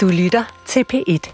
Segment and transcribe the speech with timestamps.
[0.00, 1.32] Du lytter til P1.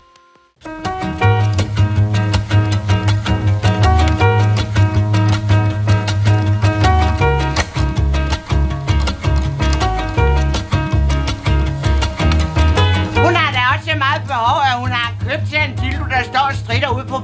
[13.24, 16.46] Hun har da også meget behov, at hun har købt sig en dildo, der står
[16.50, 17.16] og strider ud på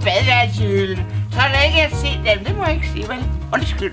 [1.66, 2.44] ikke at se dem.
[2.44, 3.24] Det må jeg ikke sige, vel?
[3.54, 3.92] Undskyld.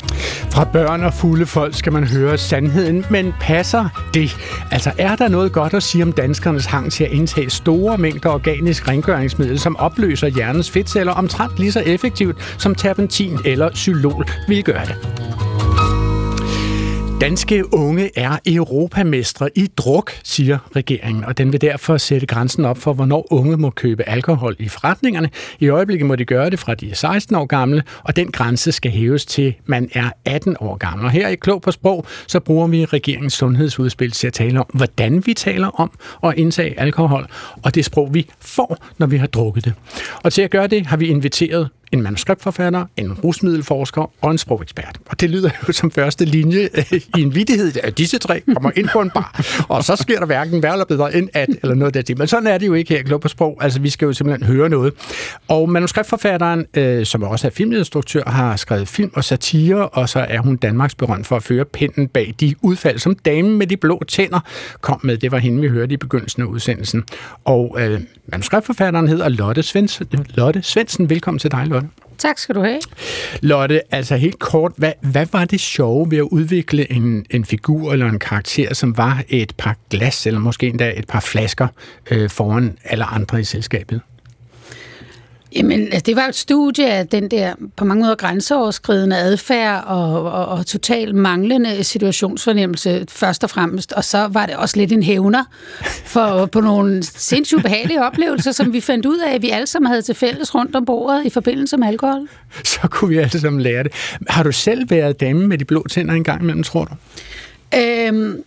[0.52, 4.38] Fra børn og fulde folk skal man høre sandheden, men passer det?
[4.72, 8.30] Altså er der noget godt at sige om danskernes hang til at indtage store mængder
[8.30, 14.64] organisk rengøringsmiddel, som opløser hjernens fedtceller omtrent lige så effektivt som terpentin eller xylol vil
[14.64, 15.49] gøre det?
[17.22, 22.78] Danske unge er europamestre i druk, siger regeringen, og den vil derfor sætte grænsen op
[22.78, 25.30] for, hvornår unge må købe alkohol i forretningerne.
[25.60, 28.72] I øjeblikket må de gøre det fra de er 16 år gamle, og den grænse
[28.72, 31.06] skal hæves til, man er 18 år gammel.
[31.06, 34.66] Og her i Klog på Sprog, så bruger vi regeringens sundhedsudspil til at tale om,
[34.74, 35.92] hvordan vi taler om
[36.24, 37.28] at indtage alkohol,
[37.64, 39.74] og det sprog, vi får, når vi har drukket det.
[40.24, 45.00] Og til at gøre det, har vi inviteret en manuskriptforfatter, en rusmiddelforsker og en sprogekspert.
[45.10, 48.72] Og det lyder jo som første linje øh, i en vidighed, at disse tre kommer
[48.76, 51.76] ind på en bar, og så sker der hverken værre eller bedre end at, eller
[51.76, 52.18] noget der til.
[52.18, 53.58] Men sådan er det jo ikke her i Klub på Sprog.
[53.62, 54.94] Altså, vi skal jo simpelthen høre noget.
[55.48, 60.40] Og manuskriptforfatteren, øh, som også er filminstruktør, har skrevet film og satire, og så er
[60.40, 64.04] hun Danmarks berømt for at føre pinden bag de udfald, som damen med de blå
[64.08, 64.40] tænder
[64.82, 65.18] kom med.
[65.18, 67.04] Det var hende, vi hørte i begyndelsen af udsendelsen.
[67.46, 70.08] Og øh, manuskriptforfatteren hedder Lotte Svendsen.
[70.30, 71.79] Lotte Svendsen, velkommen til dig, Lotte.
[72.20, 72.80] Tak skal du have.
[73.42, 77.94] Lotte, altså helt kort, hvad, hvad var det sjove ved at udvikle en, en figur
[77.94, 81.68] eller en karakter, som var et par glas, eller måske endda et par flasker
[82.12, 84.02] øh, foran alle andre i selskabet?
[85.56, 90.24] Jamen, altså, det var et studie af den der på mange måder grænseoverskridende adfærd og,
[90.24, 93.94] og, og total manglende situationsfornemmelse først og fremmest.
[93.94, 95.44] Og så var det også lidt en hævner
[96.06, 99.90] for, på nogle sindssygt behagelige oplevelser, som vi fandt ud af, at vi alle sammen
[99.90, 102.28] havde til fælles rundt om bordet i forbindelse med alkohol.
[102.64, 103.92] Så kunne vi alle sammen lære det.
[104.30, 106.94] Har du selv været dame med de blå tænder en gang imellem, tror du?
[107.78, 108.44] Øhm,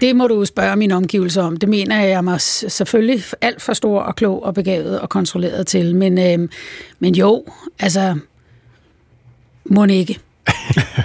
[0.00, 1.56] det må du spørge mine omgivelser om.
[1.56, 5.96] Det mener jeg mig selvfølgelig alt for stor og klog og begavet og kontrolleret til.
[5.96, 6.48] Men, øh,
[6.98, 7.44] men jo,
[7.78, 8.18] altså,
[9.64, 10.18] må ikke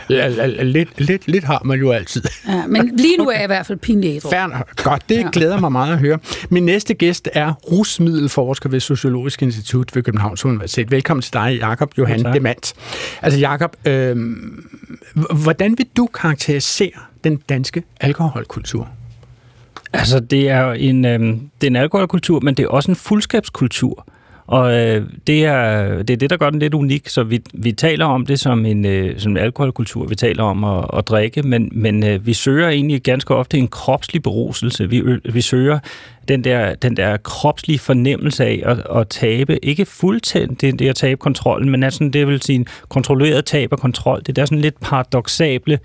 [0.10, 2.24] ja, lidt, lidt, lidt har man jo altid.
[2.48, 4.30] ja, men lige nu er jeg i hvert fald pinlig ædru.
[4.30, 5.30] Fair, godt, det ja.
[5.34, 6.20] glæder mig meget at høre.
[6.50, 10.92] Min næste gæst er rusmiddelforsker ved Sociologisk Institut ved Københavns Universitet.
[10.92, 12.74] Velkommen til dig, Jakob Johan ja, Demant.
[13.22, 14.18] Altså Jakob, øh,
[15.44, 18.90] hvordan vil du karakterisere den danske alkoholkultur?
[19.94, 24.06] Altså, det er en, øh, det er en alkoholkultur, men det er også en fuldskabskultur.
[24.52, 27.10] Og øh, det, er, det er det, der gør den lidt unik.
[27.10, 30.06] Så vi, vi taler om det som en, øh, som en alkoholkultur.
[30.06, 33.68] Vi taler om at, at drikke, men, men øh, vi søger egentlig ganske ofte en
[33.68, 34.90] kropslig beruselse.
[34.90, 35.80] Vi, vi søger
[36.28, 40.96] den der, den der kropslige fornemmelse af at, at tabe, ikke fuldtændt det, det at
[40.96, 44.22] tabe kontrollen, men altså, det vil sige en kontrolleret tab af kontrol.
[44.26, 45.80] Det er sådan lidt paradoxable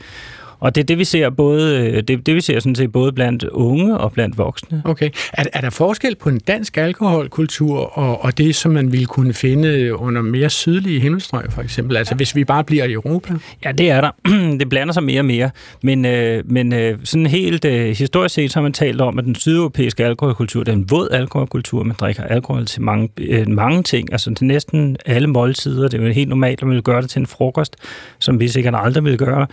[0.61, 3.13] og det er det, vi ser både, øh, det, det vi ser sådan set både
[3.13, 4.83] blandt unge og blandt voksne.
[4.85, 5.11] Okay.
[5.33, 9.33] Er, er der forskel på en dansk alkoholkultur og, og det, som man ville kunne
[9.33, 11.97] finde under mere sydlige himmelstrøg, for eksempel?
[11.97, 13.35] Altså hvis vi bare bliver i Europa?
[13.65, 14.11] Ja, det er der.
[14.61, 15.51] Det blander sig mere og mere.
[15.83, 19.25] Men, øh, men øh, sådan helt øh, historisk set så har man talt om, at
[19.25, 21.83] den sydeuropæiske alkoholkultur, det er en våd alkoholkultur.
[21.83, 25.89] Man drikker alkohol til mange, øh, mange ting, altså til næsten alle måltider.
[25.89, 27.77] Det er jo helt normalt, at man vil gøre det til en frokost,
[28.19, 29.47] som vi sikkert aldrig vil gøre.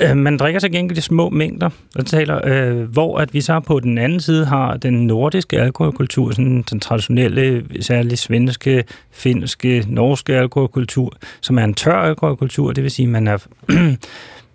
[0.00, 3.60] Øh, man drikker sig gengæld i små mængder, og taler, øh, hvor at vi så
[3.60, 10.36] på den anden side har den nordiske alkoholkultur, sådan den traditionelle, særligt svenske, finske, norske
[10.36, 13.38] alkoholkultur, som er en tør alkoholkultur, det vil sige, man er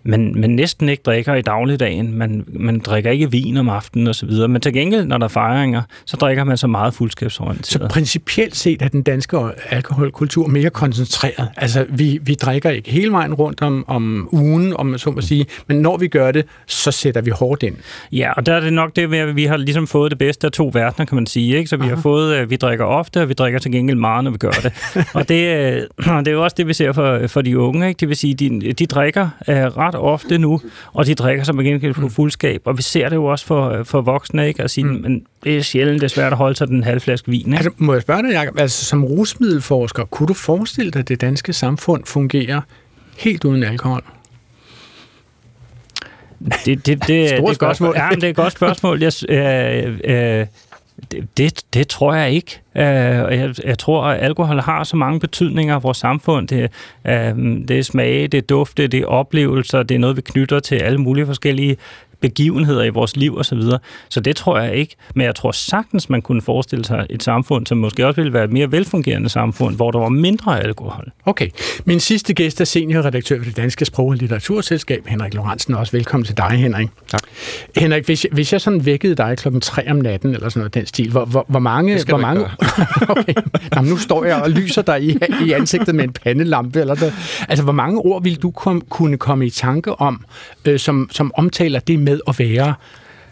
[0.04, 2.18] man, man næsten ikke drikker i dagligdagen.
[2.18, 4.30] Man, man drikker ikke vin om aftenen osv.
[4.30, 7.66] Men til gengæld, når der er fejringer, så drikker man så meget fuldskabsorienteret.
[7.66, 9.38] Så principielt set er den danske
[9.70, 11.48] alkoholkultur mere koncentreret.
[11.56, 15.20] Altså, vi, vi drikker ikke hele vejen rundt om, om ugen, om man så må
[15.20, 17.76] sige, men når vi gør det, så sætter vi hårdt ind.
[18.12, 20.52] Ja, og der er det nok det, at vi har ligesom fået det bedste af
[20.52, 21.56] to verdener, kan man sige.
[21.56, 21.68] Ikke?
[21.68, 21.94] Så vi Aha.
[21.94, 24.50] har fået, øh, vi drikker ofte, og vi drikker til gengæld meget, når vi gør
[24.50, 24.72] det.
[25.14, 25.82] og det, øh,
[26.24, 27.88] det er jo også det, vi ser for, for de unge.
[27.88, 27.98] Ikke?
[28.00, 30.60] Det vil sige, de, de drikker uh, ret ret ofte nu,
[30.92, 32.62] og de drikker som igen på fuldskab.
[32.64, 34.62] Og vi ser det jo også for, for voksne, ikke?
[34.62, 35.00] At sige, mm.
[35.02, 37.40] men det er sjældent, det er svært at holde sig den halv flaske vin.
[37.40, 37.56] Ikke?
[37.56, 41.20] Altså, må jeg spørge dig, Jacob, altså som rusmiddelforsker, kunne du forestille dig, at det
[41.20, 42.60] danske samfund fungerer
[43.18, 44.02] helt uden alkohol?
[46.40, 49.02] Det, det, det, det, er et godt, ja, det er et godt spørgsmål.
[49.02, 50.46] Jeg, øh, øh,
[51.12, 52.60] det, det, det tror jeg ikke.
[52.74, 56.48] Uh, jeg, jeg tror, at alkohol har så mange betydninger i vores samfund.
[56.48, 56.70] Det,
[57.04, 57.12] uh,
[57.68, 60.76] det er smage, det er dufte, det er oplevelser, det er noget, vi knytter til
[60.76, 61.76] alle mulige forskellige
[62.24, 63.44] begivenheder i vores liv osv.
[63.44, 63.78] Så, videre.
[64.08, 64.96] så det tror jeg ikke.
[65.14, 68.44] Men jeg tror sagtens, man kunne forestille sig et samfund, som måske også ville være
[68.44, 71.12] et mere velfungerende samfund, hvor der var mindre alkohol.
[71.24, 71.48] Okay.
[71.84, 75.74] Min sidste gæst er seniorredaktør ved det Danske Sprog- og Litteraturselskab, Henrik Lorentzen.
[75.74, 76.88] Også velkommen til dig, Henrik.
[77.08, 77.22] Tak.
[77.76, 80.74] Henrik, hvis jeg, hvis jeg sådan vækkede dig klokken 3 om natten, eller sådan noget
[80.74, 82.04] den stil, hvor, hvor, hvor mange...
[82.08, 82.44] hvor mange
[83.16, 83.34] okay.
[83.76, 86.80] Jamen, nu står jeg og lyser dig i, i ansigtet med en pandelampe.
[86.80, 87.10] Eller der.
[87.48, 90.24] Altså, hvor mange ord ville du kom, kunne komme i tanke om,
[90.64, 92.74] øh, som, som omtaler det med med at være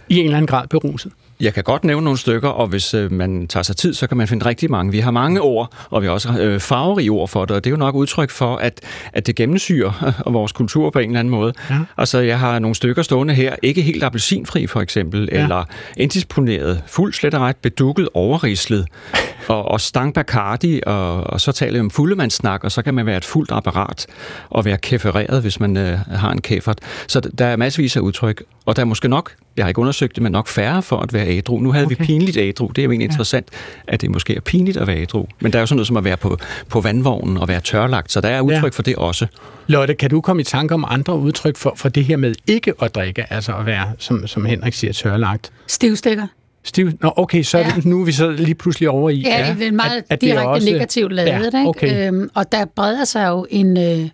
[0.08, 1.12] i en eller anden grad beruset?
[1.42, 4.16] Jeg kan godt nævne nogle stykker, og hvis øh, man tager sig tid, så kan
[4.16, 4.92] man finde rigtig mange.
[4.92, 7.70] Vi har mange ord, og vi har også øh, farverige ord for det, og det
[7.70, 8.80] er jo nok udtryk for, at,
[9.12, 11.52] at det gennemsyrer vores kultur på en eller anden måde.
[11.70, 11.78] Ja.
[11.96, 15.42] Altså, jeg har nogle stykker stående her, ikke helt appelsinfri for eksempel, ja.
[15.42, 15.64] eller
[15.96, 18.86] indisponeret, fuld slet og ret, bedukket, overrislet,
[19.48, 23.06] og, og stang Bacardi, og, og så taler vi om fuldemandssnak, og så kan man
[23.06, 24.06] være et fuldt apparat,
[24.50, 26.78] og være kæfereret, hvis man øh, har en kæfert.
[27.06, 30.14] Så der er masservis af udtryk, og der er måske nok, jeg har ikke undersøgt
[30.14, 31.60] det, men nok færre for at være ædru.
[31.60, 31.96] Nu havde okay.
[31.98, 32.68] vi pinligt ædru.
[32.68, 33.10] Det er jo egentlig ja.
[33.12, 33.48] interessant,
[33.86, 35.26] at det måske er pinligt at være ædru.
[35.40, 36.38] Men der er jo sådan noget som at være på,
[36.68, 38.76] på vandvognen og være tørlagt, så der er udtryk ja.
[38.76, 39.26] for det også.
[39.66, 42.72] Lotte, kan du komme i tanke om andre udtryk for, for det her med ikke
[42.82, 45.52] at drikke, altså at være, som, som Henrik siger, tørlagt?
[45.66, 46.26] Stivstikker.
[46.64, 46.90] Stiv?
[47.00, 47.72] Nå, okay, så ja.
[47.84, 49.20] nu er vi så lige pludselig over i...
[49.20, 50.70] Ja, ja det er meget at, at direkte også...
[50.70, 51.86] negativt lavet, ja, okay.
[51.86, 52.06] ikke?
[52.06, 54.08] Øhm, og der breder sig jo en, øh,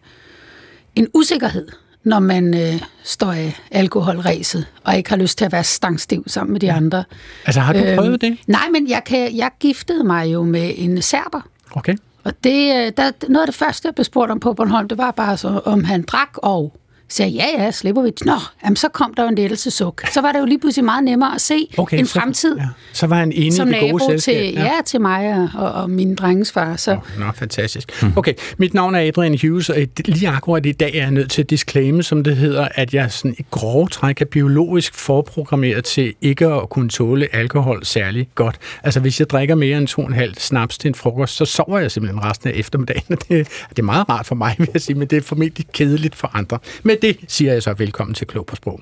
[0.96, 1.68] en usikkerhed
[2.04, 6.52] når man øh, står af alkoholræset, og ikke har lyst til at være stangstiv sammen
[6.52, 7.04] med de andre.
[7.46, 8.38] Altså, har du øhm, prøvet det?
[8.46, 11.40] Nej, men jeg, kan, jeg giftede mig jo med en serber.
[11.70, 11.96] Okay.
[12.24, 14.98] Og det, øh, der, noget af det første, jeg blev spurgt om på Bornholm, det
[14.98, 16.72] var bare så, om han drak og
[17.08, 18.12] sagde, ja, ja, slipper vi.
[18.24, 18.32] Nå,
[18.64, 20.02] jamen, så kom der jo en lettelsesuk.
[20.12, 22.56] Så var det jo lige pludselig meget nemmere at se okay, en så, fremtid.
[22.56, 22.66] Ja.
[22.92, 24.34] Så var han enig som i det gode selskab.
[24.34, 24.64] Til, ja.
[24.64, 26.76] ja, til mig og, og min drengens far.
[26.76, 26.92] Så.
[26.92, 28.04] Oh, nå, fantastisk.
[28.16, 31.42] Okay, mit navn er Adrian Hughes, og lige akkurat i dag er jeg nødt til
[31.42, 36.14] at disclaime, som det hedder, at jeg sådan i grove træk er biologisk forprogrammeret til
[36.20, 38.58] ikke at kunne tåle alkohol særlig godt.
[38.82, 41.44] Altså, hvis jeg drikker mere end to og en halv snaps til en frokost, så
[41.44, 43.02] sover jeg simpelthen resten af eftermiddagen.
[43.28, 46.14] Det, det er meget rart for mig, vil jeg sige, men det er formentlig kedeligt
[46.14, 46.58] for andre.
[46.82, 48.80] Men det siger jeg så velkommen til Klog på Sprog.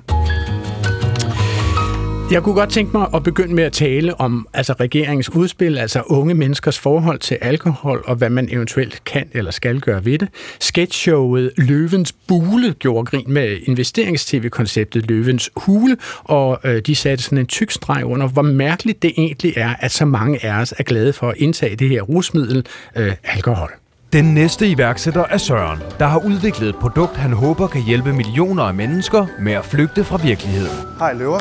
[2.30, 6.02] Jeg kunne godt tænke mig at begynde med at tale om altså regeringens udspil, altså
[6.06, 10.28] unge menneskers forhold til alkohol, og hvad man eventuelt kan eller skal gøre ved det.
[10.60, 17.46] Sketchshowet Løvens Bule gjorde grin med investerings-tv-konceptet Løvens Hule, og øh, de satte sådan en
[17.46, 21.12] tyk streg under, hvor mærkeligt det egentlig er, at så mange af os er glade
[21.12, 22.66] for at indtage det her rusmiddel,
[22.96, 23.70] øh, alkohol.
[24.16, 28.62] Den næste iværksætter er Søren, der har udviklet et produkt, han håber kan hjælpe millioner
[28.62, 30.76] af mennesker med at flygte fra virkeligheden.
[30.98, 31.40] Hej løver.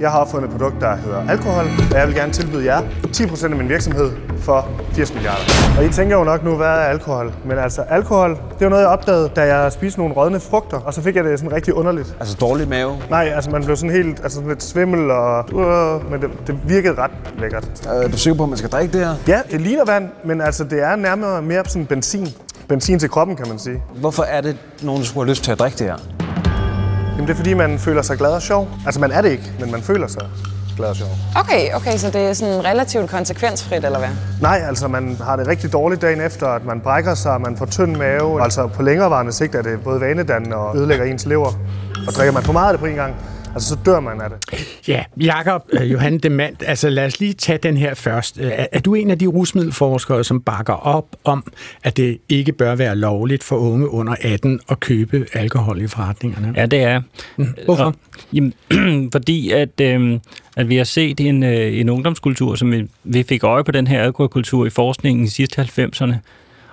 [0.00, 3.44] Jeg har fundet et produkt, der hedder alkohol, og jeg vil gerne tilbyde jer 10%
[3.44, 5.42] af min virksomhed for 80 milliarder.
[5.78, 7.32] Og I tænker jo nok nu, hvad er alkohol?
[7.44, 10.78] Men altså, alkohol, det er jo noget, jeg opdagede, da jeg spiste nogle rådne frugter,
[10.78, 12.16] og så fik jeg det sådan rigtig underligt.
[12.20, 12.96] Altså dårlig mave?
[13.10, 16.94] Nej, altså man blev sådan helt altså lidt svimmel, og, uh, men det, det virkede
[16.94, 17.86] ret lækkert.
[17.86, 19.14] Er du sikker på, at man skal drikke det her?
[19.28, 22.28] Ja, det ligner vand, men altså det er nærmere mere sådan benzin.
[22.68, 23.82] Benzin til kroppen, kan man sige.
[24.00, 26.39] Hvorfor er det, nogen skulle have lyst til at drikke det her?
[27.20, 28.68] Jamen det er fordi, man føler sig glad og sjov.
[28.86, 30.22] Altså man er det ikke, men man føler sig
[30.76, 31.08] glad og sjov.
[31.36, 34.08] Okay, okay, så det er sådan relativt konsekvensfrit, eller hvad?
[34.40, 37.66] Nej, altså man har det rigtig dårligt dagen efter, at man brækker sig, man får
[37.66, 38.42] tynd mave.
[38.42, 41.52] Altså på længerevarende sigt er det både vanedannende og ødelægger ens lever.
[42.06, 43.14] Og drikker man for meget af det på en gang,
[43.54, 44.88] Altså, så dør man af det.
[44.88, 48.38] Ja, Jakob uh, Johan Demand, altså lad os lige tage den her først.
[48.38, 51.52] Uh, er du en af de rusmiddelforskere, som bakker op om,
[51.82, 56.52] at det ikke bør være lovligt for unge under 18 at købe alkohol i forretningerne?
[56.56, 57.00] Ja, det er.
[57.36, 57.46] Mm.
[57.64, 57.84] Hvorfor?
[57.84, 57.94] Og,
[58.32, 58.54] jamen,
[59.12, 60.18] fordi at, øh,
[60.56, 63.86] at vi har set en, øh, en ungdomskultur, som vi, vi fik øje på den
[63.86, 66.14] her alkoholkultur i forskningen i sidste 90'erne,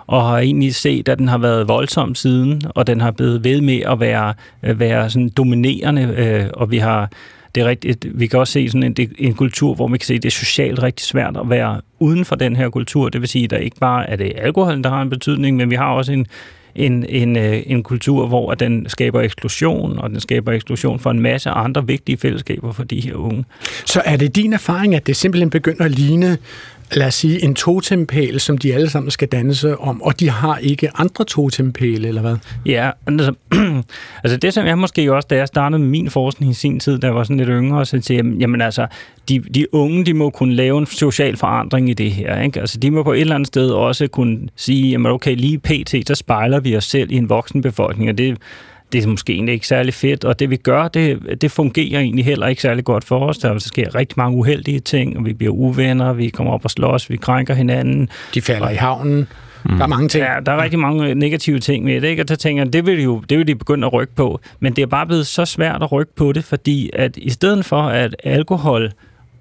[0.07, 3.61] og har egentlig set, at den har været voldsom siden, og den har blevet ved
[3.61, 4.33] med at være,
[4.63, 7.09] øh, være sådan dominerende, øh, og vi har
[7.55, 10.13] det er rigtigt, vi kan også se sådan en, en kultur, hvor man kan se,
[10.13, 13.09] at det er socialt rigtig svært at være uden for den her kultur.
[13.09, 15.69] Det vil sige, at der ikke bare er det alkoholen, der har en betydning, men
[15.69, 16.27] vi har også en,
[16.75, 21.19] en, en, øh, en kultur, hvor den skaber eksklusion, og den skaber eksklusion for en
[21.19, 23.45] masse andre vigtige fællesskaber for de her unge.
[23.85, 26.37] Så er det din erfaring, at det simpelthen begynder at ligne
[26.94, 30.58] lad os sige, en totempæl, som de alle sammen skal danse om, og de har
[30.58, 32.36] ikke andre totempæle, eller hvad?
[32.65, 33.34] Ja, altså,
[34.24, 37.00] altså det som jeg måske også, da jeg startede med min forskning i sin tid,
[37.00, 38.88] der var sådan lidt yngre, så til, jamen altså,
[39.29, 42.60] de, de unge, de må kunne lave en social forandring i det her, ikke?
[42.60, 46.08] Altså, de må på et eller andet sted også kunne sige, jamen okay, lige pt,
[46.08, 48.38] så spejler vi os selv i en voksen befolkning, og det
[48.91, 52.25] det er måske egentlig ikke særlig fedt, og det vi gør, det, det fungerer egentlig
[52.25, 53.38] heller ikke særlig godt for os.
[53.38, 57.10] Der sker rigtig mange uheldige ting, og vi bliver uvenner, vi kommer op og slås,
[57.10, 58.10] vi krænker hinanden.
[58.34, 59.27] De falder og, i havnen.
[59.63, 59.75] Mm.
[59.77, 60.24] Der er mange ting.
[60.24, 62.24] Ja, der er rigtig mange negative ting med det, ikke?
[62.24, 64.39] og der tænker jeg, det vil, jo, det vil de begynde at rykke på.
[64.60, 67.65] Men det er bare blevet så svært at rykke på det, fordi at i stedet
[67.65, 68.91] for, at alkohol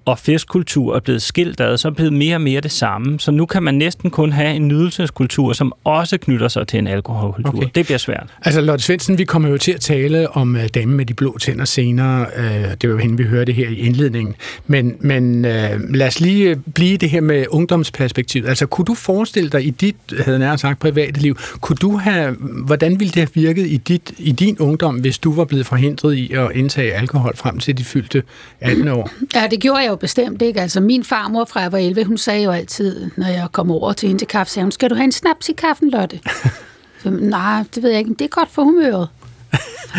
[0.07, 3.19] og festkultur er blevet skilt ad, så er det blevet mere og mere det samme.
[3.19, 6.87] Så nu kan man næsten kun have en nydelseskultur, som også knytter sig til en
[6.87, 7.57] alkoholkultur.
[7.57, 7.67] Okay.
[7.75, 8.27] Det bliver svært.
[8.41, 11.37] Altså, Lotte Svendsen, vi kommer jo til at tale om uh, damen med de blå
[11.37, 12.25] tænder senere.
[12.37, 14.35] Uh, det var jo hende, vi hørte her i indledningen.
[14.67, 15.51] Men, men uh,
[15.93, 18.49] lad os lige blive det her med ungdomsperspektivet.
[18.49, 22.35] Altså, kunne du forestille dig i dit, havde jeg sagt, private liv, kunne du have,
[22.65, 26.15] hvordan ville det have virket i, dit, i din ungdom, hvis du var blevet forhindret
[26.15, 28.23] i at indtage alkohol frem til de fyldte
[28.61, 29.09] 18 år?
[29.35, 30.61] Ja, det gjorde jeg jo bestemt ikke.
[30.61, 33.93] Altså, min farmor fra jeg var 11, hun sagde jo altid, når jeg kom over
[33.93, 36.19] til hende til kaffe, sagde hun, skal du have en snaps i kaffen, Lotte?
[37.03, 39.07] Så, Nej, det ved jeg ikke, men det er godt for humøret.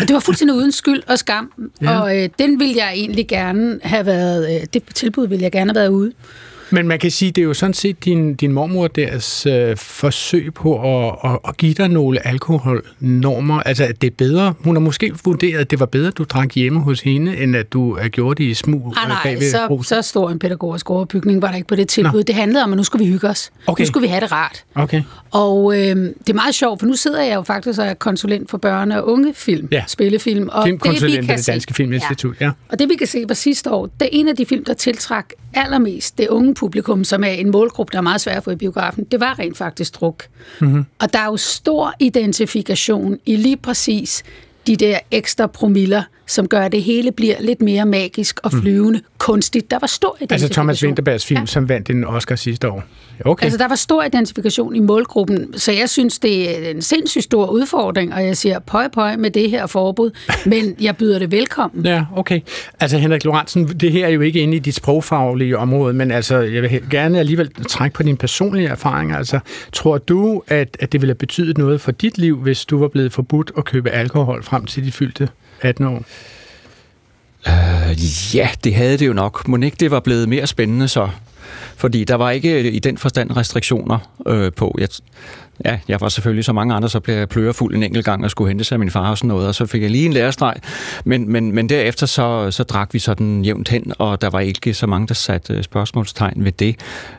[0.01, 1.53] Og det var fuldstændig uden skyld og skam,
[1.83, 2.01] ja.
[2.01, 5.71] og øh, den ville jeg egentlig gerne have været, øh, det tilbud ville jeg gerne
[5.71, 6.13] have været ude.
[6.71, 10.55] Men man kan sige, det er jo sådan set din, din mormor deres øh, forsøg
[10.55, 13.61] på at, at, at give dig nogle alkoholnormer.
[13.61, 14.55] Altså, at det er bedre.
[14.65, 17.57] Hun har måske vurderet, at det var bedre, at du drak hjemme hos hende, end
[17.57, 18.95] at du uh, gjorde det i smug.
[18.97, 22.13] Ah, nej, så, så stor en pædagogisk overbygning var der ikke på det tilbud.
[22.13, 22.23] Nå.
[22.23, 23.51] Det handlede om, at nu skulle vi hygge os.
[23.67, 23.83] Okay.
[23.83, 24.65] Nu skulle vi have det rart.
[24.75, 25.03] Okay.
[25.31, 28.51] Og øh, det er meget sjovt, for nu sidder jeg jo faktisk og er konsulent
[28.51, 29.85] for børne- og ungefilm, ja.
[29.87, 30.49] spillefilm.
[30.53, 32.47] Og Filmkonsulent det, ved det Danske Filminstitut, ja.
[32.47, 32.53] ja.
[32.69, 34.75] Og det vi kan se var sidste år, det er en af de film, der
[34.75, 38.51] tiltrak allermest det unge publikum, som er en målgruppe, der er meget svær at få
[38.51, 40.25] i biografen, det var rent faktisk druk.
[40.61, 40.85] Mm-hmm.
[40.99, 44.23] Og der er jo stor identifikation i lige præcis
[44.67, 48.61] de der ekstra promiller, som gør, at det hele bliver lidt mere magisk og mm.
[48.61, 49.05] flyvende, mm.
[49.19, 49.71] kunstigt.
[49.71, 50.45] Der var stor identifikation.
[50.45, 51.47] Altså Thomas Winterbergs film, ja.
[51.47, 52.85] som vandt en Oscar sidste år.
[53.25, 53.45] Okay.
[53.45, 57.47] Altså der var stor identifikation i målgruppen, så jeg synes, det er en sindssygt stor
[57.47, 60.11] udfordring, og jeg siger pøj pøj med det her forbud,
[60.47, 61.87] men jeg byder det velkommen.
[61.87, 62.41] Ja, okay.
[62.81, 66.39] Altså Henrik Lorentzen, det her er jo ikke inde i dit sprogfaglige område, men altså
[66.39, 69.17] jeg vil gerne alligevel trække på dine personlige erfaringer.
[69.17, 69.39] Altså
[69.73, 72.89] tror du, at, at det ville have betydet noget for dit liv, hvis du var
[72.89, 75.29] blevet forbudt at købe alkohol frem til de fyldte
[75.63, 76.05] 18 år?
[77.47, 79.49] Uh, ja, det havde det jo nok.
[79.49, 81.09] Må ikke det var blevet mere spændende så?
[81.77, 84.77] Fordi der var ikke øh, i den forstand restriktioner øh, på.
[84.81, 84.89] Jeg,
[85.65, 88.31] ja, jeg var selvfølgelig så mange andre, så blev jeg plørefuld en enkelt gang og
[88.31, 90.13] skulle hente sig af min far og sådan noget, og så fik jeg lige en
[90.13, 90.55] lærestreg.
[91.05, 94.75] Men, men, men derefter så, så drak vi sådan jævnt hen, og der var ikke
[94.75, 96.77] så mange, der satte øh, spørgsmålstegn ved det.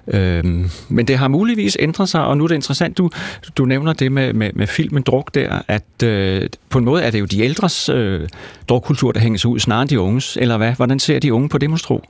[0.08, 3.10] Øhm, men det har muligvis ændret sig, og nu er det interessant, du,
[3.58, 7.12] du nævner det med, med, med filmen Druk der, at øh, på en måde er
[7.12, 8.28] det jo de ældres øh,
[8.70, 10.74] drukkultur, der hænger sig ud, snarere end de unges, eller hvad?
[10.74, 12.04] Hvordan ser de unge på det, tro?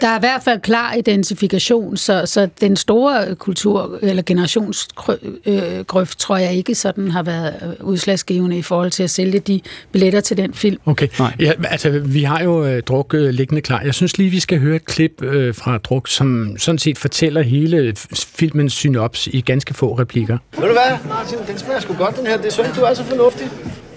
[0.00, 6.36] Der er i hvert fald klar identifikation, så, så den store kultur- eller generationsgrøft, tror
[6.36, 9.60] jeg ikke sådan har været udslagsgivende i forhold til at sælge de
[9.92, 10.78] billetter til den film.
[10.86, 11.08] Okay,
[11.40, 13.80] ja, altså vi har jo uh, Druk uh, liggende klar.
[13.80, 17.42] Jeg synes lige, vi skal høre et klip uh, fra Druk, som sådan set fortæller
[17.42, 20.38] hele filmens synops i ganske få replikker.
[20.58, 22.36] Ved du hvad, Martin, den smager sgu godt, den her.
[22.36, 23.48] Det er synd, du er så fornuftig.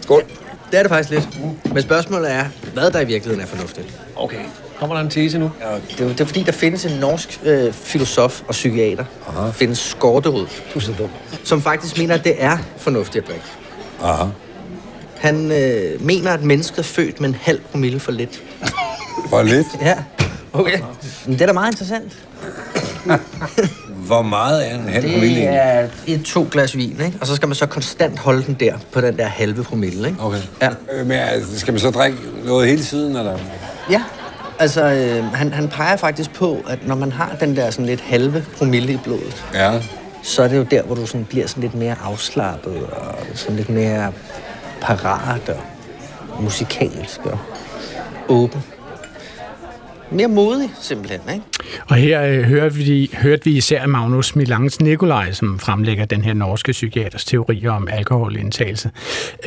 [0.01, 0.23] Skål.
[0.71, 1.29] Det er det faktisk lidt.
[1.73, 3.99] Men spørgsmålet er, hvad der i virkeligheden er fornuftigt.
[4.15, 4.37] Okay.
[4.79, 5.51] Kommer der en tese nu?
[5.61, 9.49] Ja, det, er, det er fordi, der findes en norsk øh, filosof og psykiater, Aha.
[9.49, 11.09] findes Skorterud, du er så dum.
[11.43, 13.45] som faktisk mener, at det er fornuftigt at drikke.
[14.03, 14.25] Aha.
[15.17, 18.43] Han øh, mener, at mennesket er født med en halv promille for lidt.
[19.29, 19.67] For lidt?
[19.81, 19.95] Ja.
[20.53, 20.79] Okay.
[21.25, 22.17] Men det er da meget interessant.
[23.87, 27.17] Hvor meget er en halv promille Det er et to glas vin, ikke?
[27.21, 30.21] Og så skal man så konstant holde den der, på den der halve promille, ikke?
[30.23, 30.41] Okay.
[30.61, 30.69] Ja.
[30.91, 31.19] Øh, men
[31.55, 33.37] skal man så drikke noget hele tiden, eller?
[33.89, 34.03] Ja,
[34.59, 38.01] Altså, øh, han, han peger faktisk på, at når man har den der sådan lidt
[38.01, 39.81] halve promille i blodet, ja.
[40.23, 43.55] så er det jo der, hvor du sådan bliver sådan lidt mere afslappet og sådan
[43.55, 44.13] lidt mere
[44.81, 45.59] parat og
[46.43, 47.39] musikalsk og
[48.27, 48.63] åben
[50.11, 51.19] mere modig, simpelthen.
[51.33, 51.45] Ikke?
[51.87, 56.33] Og her øh, hørte, vi, hørte vi især Magnus Milans Nikolaj, som fremlægger den her
[56.33, 58.91] norske psykiaters teorier om alkoholindtagelse.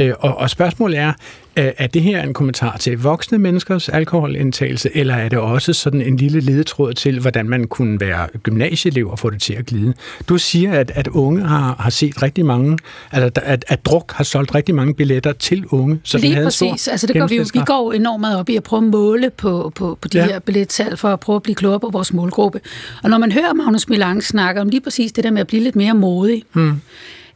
[0.01, 1.13] Øh, og, og spørgsmålet er,
[1.59, 6.17] er det her en kommentar til voksne menneskers alkoholindtagelse, eller er det også sådan en
[6.17, 9.95] lille ledetråd til, hvordan man kunne være gymnasieelev og få det til at glide?
[10.29, 12.79] Du siger, at, at unge har, har set rigtig mange,
[13.13, 16.01] altså at, at druk har solgt rigtig mange billetter til unge.
[16.05, 16.89] Så Lige præcis.
[16.89, 19.31] Altså det går vi, jo, vi går enormt meget op i at prøve at måle
[19.31, 20.27] på, på, på de ja.
[20.27, 22.61] her billettal for at prøve at blive klogere på vores målgruppe.
[23.03, 25.63] Og når man hører Magnus Milang snakke om lige præcis det der med at blive
[25.63, 26.81] lidt mere modig, hmm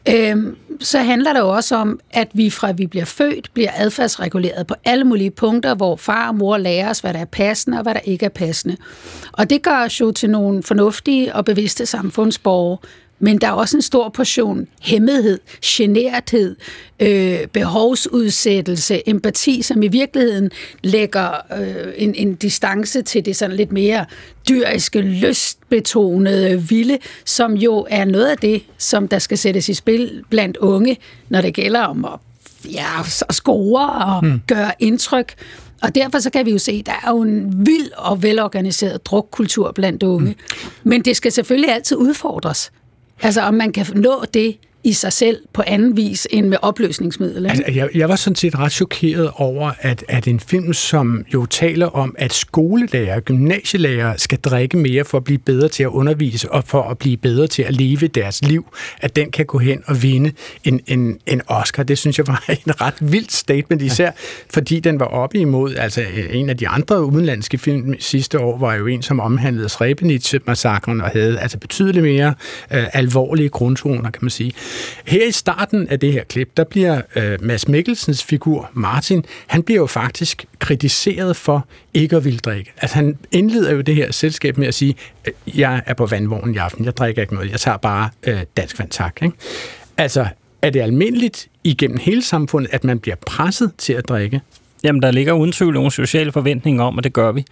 [0.09, 4.67] øhm, så handler det jo også om, at vi fra vi bliver født, bliver adfærdsreguleret
[4.67, 7.83] på alle mulige punkter, hvor far og mor lærer os, hvad der er passende og
[7.83, 8.77] hvad der ikke er passende.
[9.33, 12.79] Og det gør os jo til nogle fornuftige og bevidste samfundsborgere,
[13.23, 16.57] men der er også en stor portion hæmmethed, generthed,
[17.01, 20.51] øh, behovsudsættelse, empati, som i virkeligheden
[20.83, 24.05] lægger øh, en, en distance til det sådan lidt mere
[24.49, 30.23] dyriske, lystbetonede, vilde, som jo er noget af det, som der skal sættes i spil
[30.31, 30.97] blandt unge,
[31.29, 32.21] når det gælder om at
[32.73, 34.41] ja, score og mm.
[34.47, 35.35] gøre indtryk.
[35.83, 39.07] Og derfor så kan vi jo se, at der er jo en vild og velorganiseret
[39.07, 40.31] drukkultur blandt unge.
[40.31, 40.71] Mm.
[40.83, 42.73] Men det skal selvfølgelig altid udfordres.
[43.23, 47.51] Altså om man kan nå det i sig selv på anden vis end med opløsningsmidler.
[47.51, 51.47] Altså, jeg, jeg var sådan set ret chokeret over, at, at en film, som jo
[51.47, 56.51] taler om, at skolelærer, gymnasielærer skal drikke mere for at blive bedre til at undervise
[56.51, 58.67] og for at blive bedre til at leve deres liv,
[59.01, 60.33] at den kan gå hen og vinde
[60.65, 61.83] en, en, en Oscar.
[61.83, 64.11] Det synes jeg var en ret vild statement, især
[64.51, 68.75] fordi den var oppe imod, altså en af de andre udenlandske film sidste år var
[68.75, 72.35] jo en, som omhandlede Srebrenica-massakren og havde altså betydeligt mere
[72.73, 74.53] øh, alvorlige grundtoner, kan man sige.
[75.05, 79.63] Her i starten af det her klip, der bliver øh, Mads Mikkelsens figur, Martin, han
[79.63, 82.73] bliver jo faktisk kritiseret for ikke at ville drikke.
[82.83, 84.95] Altså han indleder jo det her selskab med at sige,
[85.29, 88.41] øh, jeg er på vandvognen i aften, jeg drikker ikke noget, jeg tager bare øh,
[88.57, 89.23] dansk vand, tak.
[89.23, 89.37] Ikke?
[89.97, 90.27] Altså,
[90.63, 94.41] er det almindeligt igennem hele samfundet, at man bliver presset til at drikke?
[94.85, 97.45] Jamen, der ligger uden tvivl nogle sociale forventninger om, at det gør vi.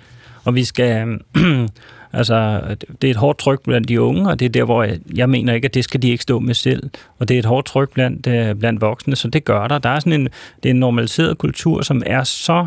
[0.45, 1.09] Og vi skal...
[1.37, 1.69] Øh,
[2.13, 2.61] Altså,
[3.03, 5.31] det er et hårdt tryk blandt de unge, og det er der, hvor jeg, jeg
[5.31, 6.91] mener ikke, at det skal de ikke stå med selv.
[7.19, 9.79] Og det er et hårdt tryk blandt, øh, blandt voksne, så det gør der.
[9.79, 10.29] Der er sådan en,
[10.63, 12.67] det er en normaliseret kultur, som er så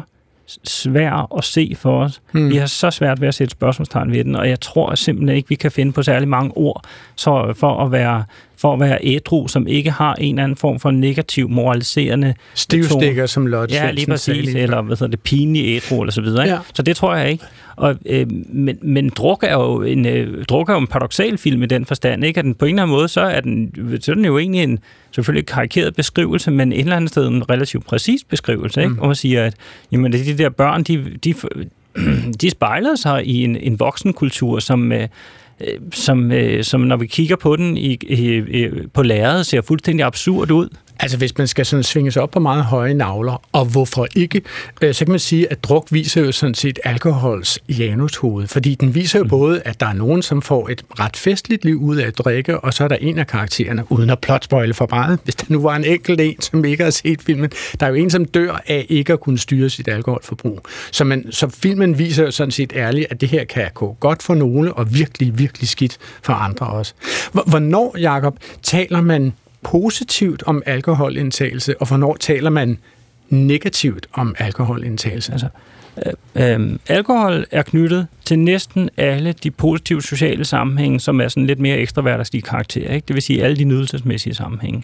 [0.64, 2.22] svær at se for os.
[2.32, 2.50] Hmm.
[2.50, 5.50] Vi har så svært ved at sætte spørgsmålstegn ved den, og jeg tror simpelthen ikke,
[5.50, 6.84] vi kan finde på særlig mange ord
[7.16, 8.24] så for at være
[8.64, 12.34] for at være ædru, som ikke har en eller anden form for negativ, moraliserende...
[12.54, 13.76] Stivstikker som Lodge.
[13.76, 14.56] Ja, lige præcis.
[14.56, 16.44] Eller hvad hedder det, pinlig ædru, eller så videre.
[16.44, 16.56] Ikke?
[16.56, 16.62] Ja.
[16.74, 17.44] Så det tror jeg ikke.
[17.76, 21.64] Og, øh, men, men druk er jo en, øh, druk er jo en paradoxal film
[21.64, 22.38] i den forstand, ikke?
[22.38, 24.64] At den på en eller anden måde, så er den, så er den jo egentlig
[24.64, 24.80] en
[25.12, 28.90] selvfølgelig karikeret beskrivelse, men et eller andet sted en relativt præcis beskrivelse, ikke?
[28.90, 28.98] Mm.
[28.98, 29.56] Hvor man siger, at
[29.92, 31.34] jamen, de der børn, de, de,
[32.42, 34.92] de spejler sig i en, en voksenkultur, som...
[34.92, 35.08] Øh,
[35.68, 39.62] Øh, som, øh, som når vi kigger på den i, i, i, på lærredet, ser
[39.62, 40.70] fuldstændig absurd ud.
[41.00, 44.42] Altså hvis man skal sådan svinge sig op på meget høje navler, og hvorfor ikke,
[44.82, 48.96] øh, så kan man sige, at druk viser jo sådan set alkohols janushoved, fordi den
[48.96, 49.30] viser jo mm.
[49.30, 52.60] både, at der er nogen, som får et ret festligt liv ud af at drikke,
[52.60, 55.62] og så er der en af karaktererne, uden at plotspoile for meget, hvis der nu
[55.62, 58.62] var en enkelt en, som ikke har set filmen, der er jo en, som dør
[58.68, 60.62] af ikke at kunne styre sit alkoholforbrug.
[60.92, 64.24] Så, man, så filmen viser jo sådan set ærligt, at det her kan gå godt
[64.24, 66.94] for nogle, og virkelig, virkelig skidt for andre også.
[67.32, 72.78] Hvornår, Jakob, taler man positivt om alkoholindtagelse, og hvornår taler man
[73.30, 75.32] negativt om alkoholindtagelse?
[75.32, 75.48] Altså,
[76.36, 81.48] øh, øh, alkohol er knyttet til næsten alle de positive sociale sammenhænge, som er sådan
[81.48, 82.94] lidt mere ekstraverderslige karakterer.
[82.94, 83.06] Ikke?
[83.08, 84.84] Det vil sige alle de nydelsesmæssige sammenhænge.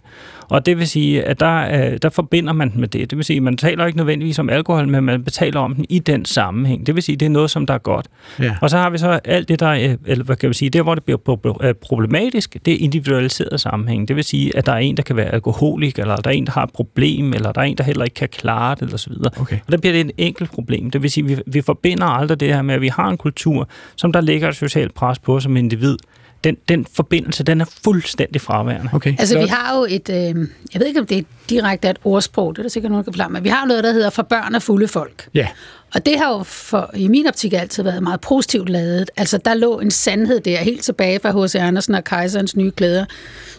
[0.50, 3.10] Og det vil sige, at der, der forbinder man den med det.
[3.10, 5.86] Det vil sige, at man taler ikke nødvendigvis om alkohol, men man betaler om den
[5.90, 6.88] i den sammenhæng.
[6.88, 8.08] Det vil sige, at det er noget, som der er godt.
[8.40, 8.56] Ja.
[8.62, 10.96] Og så har vi så alt det, der eller hvad kan vi sige, der hvor
[10.96, 14.08] det bliver problematisk, det er individualiseret sammenhæng.
[14.08, 16.46] Det vil sige, at der er en, der kan være alkoholik, eller der er en,
[16.46, 18.98] der har et problem, eller der er en, der heller ikke kan klare det, eller
[18.98, 19.32] så videre.
[19.40, 19.58] Okay.
[19.66, 20.92] Og der bliver det et enkelt problem.
[20.92, 23.18] Det vil sige, at vi, vi forbinder aldrig det her med, at vi har en
[23.30, 25.98] kultur, som der ligger et socialt pres på som individ,
[26.44, 28.90] den, den forbindelse, den er fuldstændig fraværende.
[28.94, 29.16] Okay.
[29.20, 32.56] Altså, vi har jo et, øh, jeg ved ikke, om det er direkte et ordsprog,
[32.56, 34.24] det er der sikkert nogen, der kan forklare, men vi har noget, der hedder for
[34.24, 35.30] børn og fulde folk.
[35.34, 35.48] Ja.
[35.94, 39.12] Og det har jo for, i min optik altid været meget positivt lavet.
[39.18, 41.56] Altså, der lå en sandhed der, helt tilbage fra H.C.
[41.56, 43.06] Andersen og Kejserens nye klæder.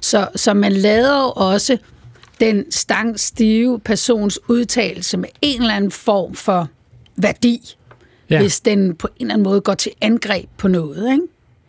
[0.00, 1.78] Så, så man lader jo også
[2.40, 6.68] den stangstive persons udtalelse med en eller anden form for
[7.16, 7.74] værdi
[8.30, 8.40] ja.
[8.40, 11.12] hvis den på en eller anden måde går til angreb på noget.
[11.12, 11.22] Ikke?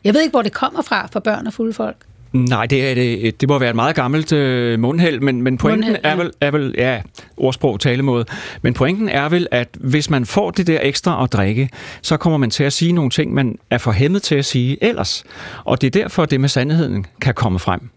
[0.03, 1.97] Jeg ved ikke, hvor det kommer fra for børn og fulde folk.
[2.33, 5.79] Nej, det, er det, det må være et meget gammelt øh, mundheld, men, men pointen
[5.79, 6.11] mundheld, ja.
[6.11, 7.01] er, vel, er vel, ja,
[7.37, 8.25] ordsprog, talemåde,
[8.61, 11.69] men pointen er vel, at hvis man får det der ekstra at drikke,
[12.01, 14.83] så kommer man til at sige nogle ting, man er for hæmmet til at sige
[14.83, 15.23] ellers.
[15.63, 17.89] Og det er derfor, det med sandheden kan komme frem.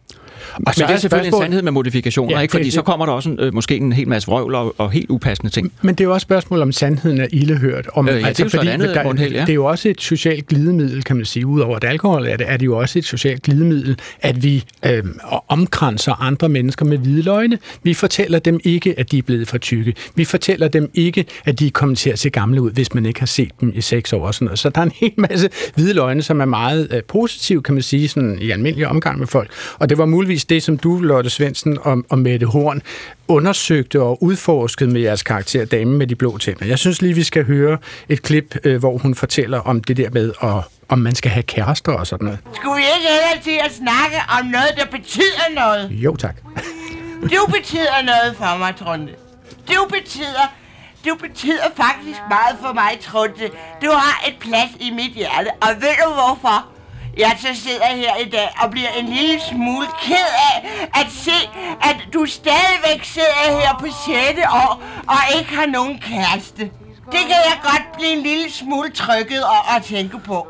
[0.67, 1.43] Og så men det er selvfølgelig spørgsmål...
[1.43, 2.53] en sandhed med modifikationer, ja, ikke?
[2.53, 4.91] fordi det, så kommer der også en, øh, måske en hel masse vrøvl og, og
[4.91, 5.73] helt upassende ting.
[5.83, 7.89] Men det er jo også et spørgsmål om sandheden er ildehørt.
[7.95, 9.41] Om, øh, ja, altså, det er jo fordi, andet, der, ja.
[9.41, 11.47] det er jo også et socialt glidemiddel, kan man sige.
[11.47, 15.03] Udover at alkohol er det, er det jo også et socialt glidemiddel, at vi øh,
[15.49, 17.59] omkranser andre mennesker med hvide løgne.
[17.83, 19.95] Vi fortæller dem ikke, at de er blevet for tykke.
[20.15, 23.21] Vi fortæller dem ikke, at de kommer til at se gamle ud, hvis man ikke
[23.21, 24.27] har set dem i seks år.
[24.27, 24.59] Og sådan noget.
[24.59, 27.83] Så der er en hel masse hvide løgne, som er meget øh, positiv, kan man
[27.83, 29.51] sige, sådan, i almindelig omgang med folk.
[29.79, 32.83] Og det var muligvis eksempelvis det, som du, Lotte Svendsen og, og Mette Horn,
[33.29, 36.67] undersøgte og udforskede med jeres karakter Dame med de blå tænder.
[36.67, 40.11] Jeg synes lige, vi skal høre et klip, øh, hvor hun fortæller om det der
[40.11, 40.55] med, at,
[40.89, 42.39] om man skal have kærester og sådan noget.
[42.55, 45.91] Skulle vi ikke hellere til at snakke om noget, der betyder noget?
[45.91, 46.37] Jo, tak.
[47.35, 49.13] Du betyder noget for mig, Trunde.
[49.69, 50.47] Du betyder,
[51.07, 53.47] du betyder faktisk meget for mig, Trunde.
[53.83, 56.74] Du har et plads i mit hjerte, og ved du hvorfor?
[57.17, 61.51] Jeg så sidder her i dag og bliver en lille smule ked af at se,
[61.83, 64.41] at du stadigvæk sidder her på 6.
[64.51, 66.71] år og ikke har nogen kæreste.
[67.13, 70.47] Det kan jeg godt blive en lille smule trykket og, og tænke på.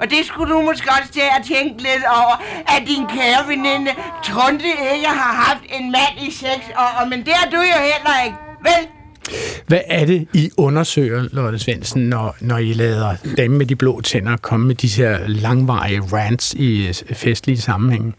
[0.00, 3.90] Og det skulle du måske også til at tænke lidt over, at din kære veninde
[4.22, 8.24] Trunte ikke har haft en mand i seks år, men det har du jo heller
[8.24, 9.01] ikke, vel?
[9.66, 14.00] Hvad er det, I undersøger, Lotte Svendsen, når, når I lader dem med de blå
[14.00, 18.12] tænder komme med de her langvarige rants i øh, festlige sammenhænge?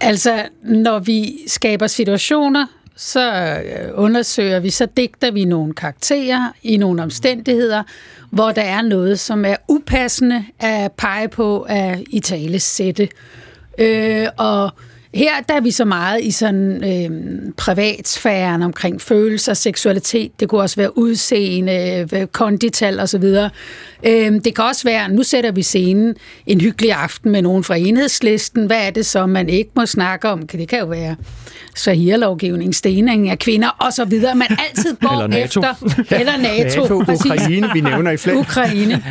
[0.00, 3.32] Altså, når vi skaber situationer, så
[3.64, 7.82] øh, undersøger vi, så digter vi nogle karakterer i nogle omstændigheder,
[8.30, 13.08] hvor der er noget, som er upassende at pege på at i tale sætte.
[13.78, 14.70] Øh, og
[15.14, 20.40] her der er vi så meget i sådan øh, privatsfæren omkring følelser, seksualitet.
[20.40, 23.24] Det kunne også være udseende, øh, kondital osv.
[24.04, 26.14] Øh, det kan også være, nu sætter vi scenen
[26.46, 28.66] en hyggelig aften med nogen fra enhedslisten.
[28.66, 30.42] Hvad er det så, man ikke må snakke om?
[30.46, 31.16] Det kan jo være
[31.76, 34.20] Shahir-lovgivning, stening af kvinder osv.
[34.34, 35.60] Man altid går eller NATO.
[35.60, 35.74] efter.
[36.10, 36.80] Eller NATO.
[36.80, 37.24] NATO præcis.
[37.26, 38.36] Ukraine, vi nævner i flere.
[38.36, 39.02] Ukraine.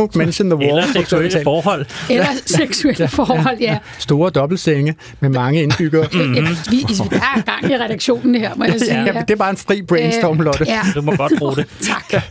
[0.00, 0.68] Don't mention the war.
[0.68, 1.86] Eller seksuelle forhold.
[2.10, 3.78] Eller seksuelle forhold, ja.
[3.98, 6.06] Store dobbeltsenge med mange indbyggere.
[6.16, 6.46] Mm-hmm.
[6.70, 9.02] Vi, vi har gang i redaktionen her, må jeg sige.
[9.04, 10.64] Ja, det er bare en fri brainstorm, Lotte.
[10.68, 10.80] Ja.
[10.94, 11.66] Du må godt bruge det.
[12.12, 12.22] tak.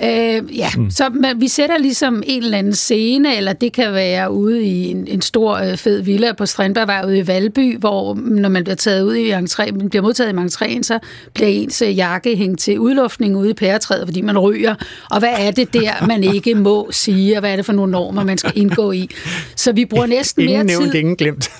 [0.00, 0.68] ja, øh, ja.
[0.76, 0.90] Mm.
[0.90, 4.90] så man, vi sætter ligesom en eller anden scene, eller det kan være ude i
[4.90, 8.76] en, en stor øh, fed villa på Strandbergvej ude i Valby, hvor når man bliver
[8.76, 10.98] taget ud i entré, man bliver modtaget i entréen, så
[11.34, 14.74] bliver ens øh, jakke hængt til udluftning ude i pæretræet, fordi man ryger.
[15.10, 17.92] Og hvad er det der, man ikke må sige, og hvad er det for nogle
[17.92, 19.10] normer, man skal indgå i?
[19.56, 20.94] Så vi bruger næsten ingen mere nævnt, tid...
[20.94, 21.50] ingen glemt.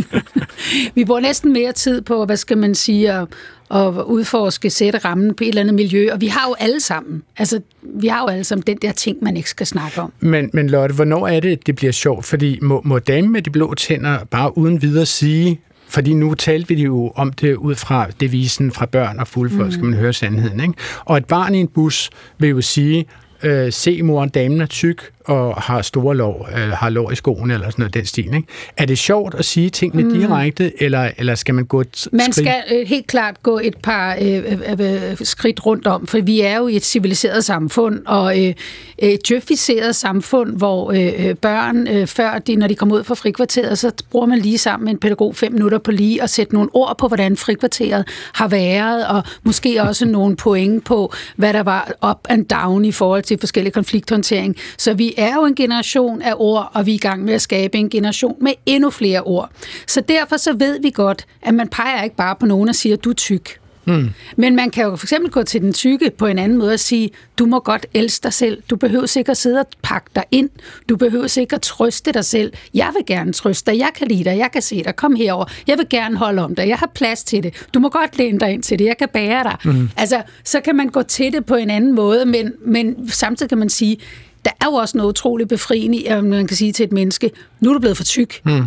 [0.94, 3.26] vi bruger næsten mere tid på, hvad skal man sige, at,
[3.70, 7.22] at udforske, sætte rammen på et eller andet miljø, og vi har jo alle sammen,
[7.38, 10.12] altså vi har jo alle sammen den der ting, man ikke skal snakke om.
[10.20, 12.24] Men, men Lotte, hvornår er det, det bliver sjovt?
[12.24, 16.74] Fordi må, må damen med de blå tænder bare uden videre sige, fordi nu talte
[16.74, 19.72] vi jo om det ud fra devisen fra børn og fuldfolk, mm.
[19.72, 20.60] skal man høre sandheden.
[20.60, 20.74] Ikke?
[21.04, 23.06] Og et barn i en bus vil jo sige,
[23.42, 27.54] øh, se mor, damen er tyk, og har store lår, øh, har lår i skoene,
[27.54, 28.34] eller sådan noget den stil.
[28.34, 28.42] Ikke?
[28.76, 30.20] Er det sjovt at sige tingene mm.
[30.20, 32.34] direkte, eller, eller skal man gå et Man skridt?
[32.34, 36.40] skal øh, helt klart gå et par øh, øh, øh, skridt rundt om, for vi
[36.40, 38.54] er jo i et civiliseret samfund, og øh,
[38.98, 43.78] et djøfiseret samfund, hvor øh, børn, øh, før de, når de kommer ud fra frikvarteret,
[43.78, 46.70] så bruger man lige sammen med en pædagog fem minutter på lige at sætte nogle
[46.72, 51.92] ord på, hvordan frikvarteret har været, og måske også nogle point på, hvad der var
[52.10, 54.56] up and down i forhold til forskellige konflikthåndtering.
[54.78, 57.42] Så vi er jo en generation af ord, og vi er i gang med at
[57.42, 59.50] skabe en generation med endnu flere ord.
[59.86, 62.96] Så derfor så ved vi godt, at man peger ikke bare på nogen og siger,
[62.96, 63.58] du er tyk.
[63.86, 64.08] Mm.
[64.36, 66.80] Men man kan jo for eksempel gå til den tykke på en anden måde og
[66.80, 68.62] sige, du må godt elske dig selv.
[68.70, 70.50] Du behøver sikkert sidde og pakke dig ind.
[70.88, 72.52] Du behøver sikkert trøste dig selv.
[72.74, 73.78] Jeg vil gerne trøste dig.
[73.78, 74.38] Jeg kan lide dig.
[74.38, 74.96] Jeg kan se dig.
[74.96, 75.44] Kom herover.
[75.66, 76.68] Jeg vil gerne holde om dig.
[76.68, 77.66] Jeg har plads til det.
[77.74, 78.84] Du må godt læne dig ind til det.
[78.84, 79.56] Jeg kan bære dig.
[79.64, 79.88] Mm.
[79.96, 83.58] Altså, så kan man gå til det på en anden måde, men, men samtidig kan
[83.58, 83.98] man sige,
[84.46, 87.30] der er jo også noget utroligt befriende i, at man kan sige til et menneske,
[87.60, 88.40] nu er du blevet for tyk.
[88.44, 88.64] Mm.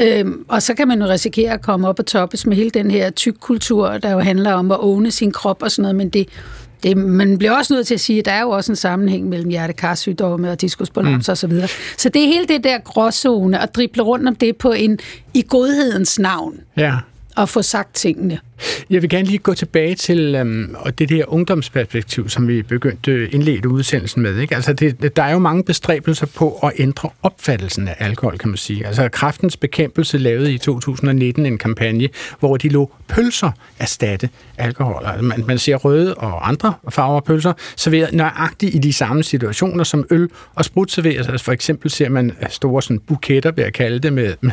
[0.00, 2.90] Øhm, og så kan man jo risikere at komme op og toppes med hele den
[2.90, 6.28] her tyk-kultur, der jo handler om at åne sin krop og sådan noget, men det,
[6.82, 9.28] det, man bliver også nødt til at sige, at der er jo også en sammenhæng
[9.28, 11.32] mellem hjertekarsygdomme og diskusbalance mm.
[11.32, 11.36] osv.
[11.36, 11.68] Så, videre.
[11.98, 14.98] så det er hele det der gråzone at drible rundt om det på en
[15.34, 16.60] i godhedens navn.
[16.76, 16.96] Ja.
[17.36, 18.38] Og få sagt tingene.
[18.90, 23.28] Jeg vil gerne lige gå tilbage til øhm, og det der ungdomsperspektiv, som vi begyndte
[23.28, 24.38] indledt udsendelsen med.
[24.38, 24.54] Ikke?
[24.54, 28.56] Altså det, der er jo mange bestræbelser på at ændre opfattelsen af alkohol, kan man
[28.56, 28.86] sige.
[28.86, 32.08] Altså Kraftens Bekæmpelse lavede i 2019 en kampagne,
[32.40, 35.02] hvor de lå pølser erstatte alkohol.
[35.06, 39.84] Altså man, man ser røde og andre farver pølser serveret nøjagtigt i de samme situationer,
[39.84, 41.28] som øl og sprut serveres.
[41.28, 44.52] Altså for eksempel ser man øh, store sådan, buketter, vil jeg kalde det, med, med,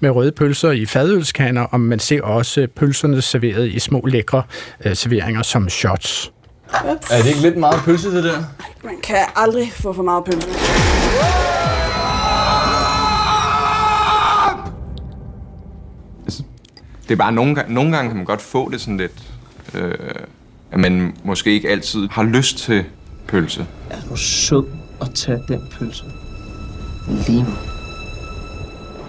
[0.00, 4.42] med røde pølser i fadølskander, og man ser også pølserne serveret serveret i små lækre
[4.84, 6.32] øh, serveringer som shots.
[7.10, 8.42] Er det ikke lidt meget pølse, det der?
[8.84, 10.48] Man kan aldrig få for meget pølse.
[17.08, 19.22] Det er bare, nogle gange, nogle gange kan man godt få det sådan lidt,
[19.74, 19.94] øh,
[20.72, 22.84] at man måske ikke altid har lyst til
[23.28, 23.66] pølse.
[23.90, 24.64] Er du sød
[25.00, 26.04] at tage den pølse?
[27.08, 27.50] Lige nu.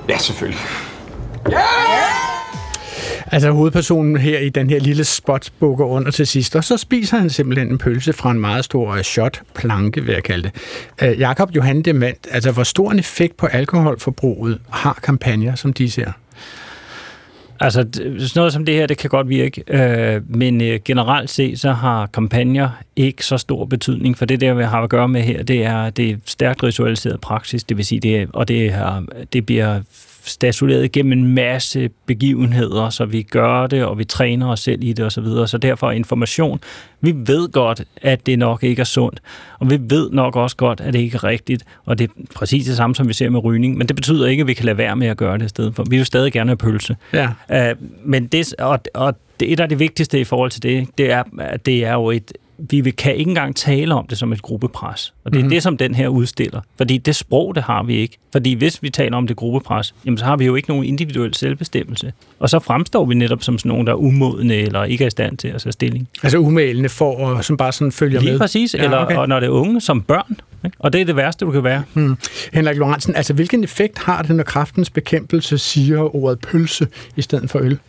[0.10, 0.62] Ja, selvfølgelig.
[3.34, 7.18] Altså hovedpersonen her i den her lille spot bukker under til sidst, og så spiser
[7.18, 10.52] han simpelthen en pølse fra en meget stor øh, shot planke, vil jeg kalde det.
[11.02, 15.88] Øh, Jakob Johan Demand, altså hvor stor en effekt på alkoholforbruget har kampagner som de
[15.88, 16.12] her?
[17.60, 21.60] Altså, sådan noget som det her, det kan godt virke, øh, men øh, generelt set,
[21.60, 25.22] så har kampagner ikke så stor betydning, for det der, vi har at gøre med
[25.22, 28.66] her, det er, det er stærkt ritualiseret praksis, det vil sige, det er, og det,
[28.66, 29.80] er, det bliver
[30.24, 34.94] statueret gennem en masse begivenheder, så vi gør det, og vi træner os selv i
[34.94, 35.12] det osv.
[35.12, 35.48] Så, videre.
[35.48, 36.60] så derfor information.
[37.02, 39.22] Vi ved godt, at det nok ikke er sundt,
[39.60, 42.66] og vi ved nok også godt, at det ikke er rigtigt, og det er præcis
[42.66, 44.78] det samme, som vi ser med rygning, men det betyder ikke, at vi kan lade
[44.78, 45.84] være med at gøre det i stedet for.
[45.90, 46.96] Vi vil stadig gerne have pølse.
[47.14, 47.72] Ja.
[47.72, 51.12] Uh, men det, og, og det, et af det vigtigste i forhold til det, det
[51.12, 52.32] er, at det er jo et,
[52.70, 55.14] vi kan ikke engang tale om det som et gruppepres.
[55.24, 55.50] Og det er mm.
[55.50, 56.62] det, som den her udstiller.
[56.78, 58.18] Fordi det sprog, det har vi ikke.
[58.32, 61.34] Fordi hvis vi taler om det gruppepres, jamen så har vi jo ikke nogen individuel
[61.34, 62.14] selvbestemmelse.
[62.40, 65.12] Og så fremstår vi netop som sådan nogen, der er umodne eller ikke er i
[65.12, 66.10] stand til at tage stilling.
[66.24, 68.40] Altså umælende for, som bare sådan følger Lige med?
[68.40, 68.76] præcis.
[68.76, 69.16] Ja, eller, okay.
[69.16, 70.38] Og når det er unge, som børn.
[70.66, 70.78] Ikke?
[70.80, 71.84] Og det er det værste, du kan være.
[71.94, 72.18] Hmm.
[72.54, 77.50] Henrik Lorentzen, altså hvilken effekt har det, når kraftens bekæmpelse siger ordet pølse i stedet
[77.50, 77.80] for øl?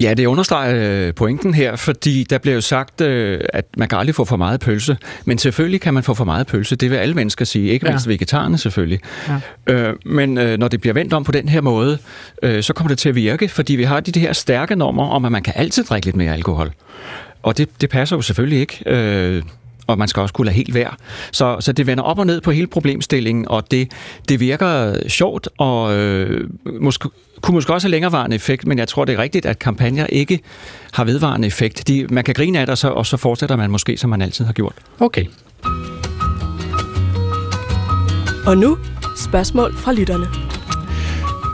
[0.00, 3.98] Ja, det understreger øh, pointen her, fordi der bliver jo sagt, øh, at man kan
[3.98, 4.96] aldrig få for meget pølse.
[5.24, 6.76] Men selvfølgelig kan man få for meget pølse.
[6.76, 7.68] Det vil alle mennesker sige.
[7.68, 8.10] Ikke mindst ja.
[8.10, 9.00] vegetarerne selvfølgelig.
[9.66, 9.74] Ja.
[9.74, 11.98] Øh, men når det bliver vendt om på den her måde,
[12.42, 15.24] så kommer det til at virke, fordi vi har de, de her stærke normer om,
[15.24, 16.72] at man kan altid drikke lidt mere alkohol.
[17.42, 19.42] Og det, det passer jo selvfølgelig ikke
[19.92, 20.90] og man skal også kunne lade helt være.
[21.32, 23.92] Så, så det vender op og ned på hele problemstillingen, og det,
[24.28, 26.48] det virker sjovt, og øh,
[26.80, 27.08] måske,
[27.40, 30.40] kunne måske også have længerevarende effekt, men jeg tror, det er rigtigt, at kampagner ikke
[30.92, 31.88] har vedvarende effekt.
[31.88, 34.22] De, man kan grine af det, og så, og så fortsætter man måske, som man
[34.22, 34.74] altid har gjort.
[35.00, 35.24] Okay.
[38.46, 38.78] Og nu
[39.16, 40.51] spørgsmål fra lytterne.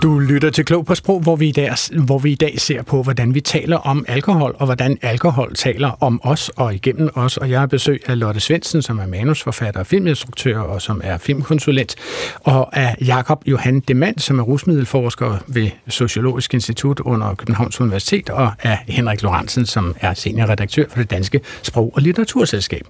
[0.03, 1.73] Du lytter til Klog på Sprog, hvor vi, i dag,
[2.05, 5.91] hvor vi i dag ser på, hvordan vi taler om alkohol, og hvordan alkohol taler
[6.01, 7.37] om os og igennem os.
[7.37, 11.19] Og jeg har besøg af Lotte Svendsen, som er manusforfatter og filminstruktør, og som er
[11.19, 11.97] filmkonsulent,
[12.41, 18.53] og af Jakob Johan Demand, som er rusmiddelforsker ved Sociologisk Institut under Københavns Universitet, og
[18.63, 22.87] af Henrik Lorentzen, som er seniorredaktør for det Danske Sprog- og Litteraturselskab.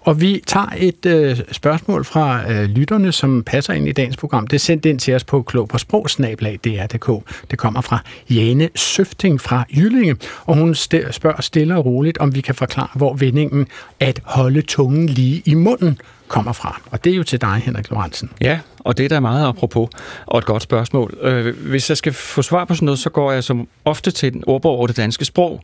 [0.00, 4.46] Og vi tager et øh, spørgsmål fra øh, lytterne, som passer ind i dagens program.
[4.46, 6.10] Det er sendt ind til os på klog på sprog
[6.56, 7.30] DR.dk.
[7.50, 7.98] Det kommer fra
[8.30, 13.14] Jane Søfting fra Jyllinge, og hun spørger stille og roligt, om vi kan forklare, hvor
[13.14, 13.66] vendingen
[14.00, 15.98] at holde tungen lige i munden
[16.32, 16.80] kommer fra.
[16.90, 18.30] Og det er jo til dig, Henrik Lorentzen.
[18.40, 19.88] Ja, og det er da meget apropos,
[20.26, 21.18] og et godt spørgsmål.
[21.22, 24.32] Øh, hvis jeg skal få svar på sådan noget, så går jeg som ofte til
[24.32, 25.60] den ordbog over det danske sprog.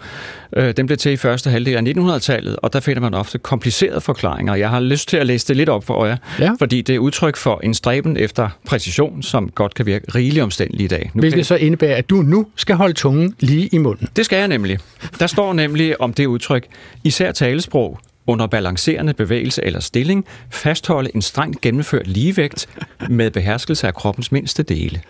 [0.57, 4.01] Øh, den blev til i første halvdel af 1900-tallet, og der finder man ofte komplicerede
[4.01, 4.55] forklaringer.
[4.55, 6.51] Jeg har lyst til at læse det lidt op for jer, ja.
[6.59, 10.85] fordi det er udtryk for en stræben efter præcision, som godt kan virke rigeligt omstændelig
[10.85, 11.11] i dag.
[11.15, 14.09] Nu Hvilket så indebærer, at du nu skal holde tungen lige i munden.
[14.17, 14.79] Det skal jeg nemlig.
[15.19, 16.67] Der står nemlig om det udtryk,
[17.05, 17.99] især talesprog,
[18.29, 22.69] under balancerende bevægelse eller stilling fastholde en strengt gennemført ligevægt
[23.11, 25.01] med beherskelse af kroppens mindste dele.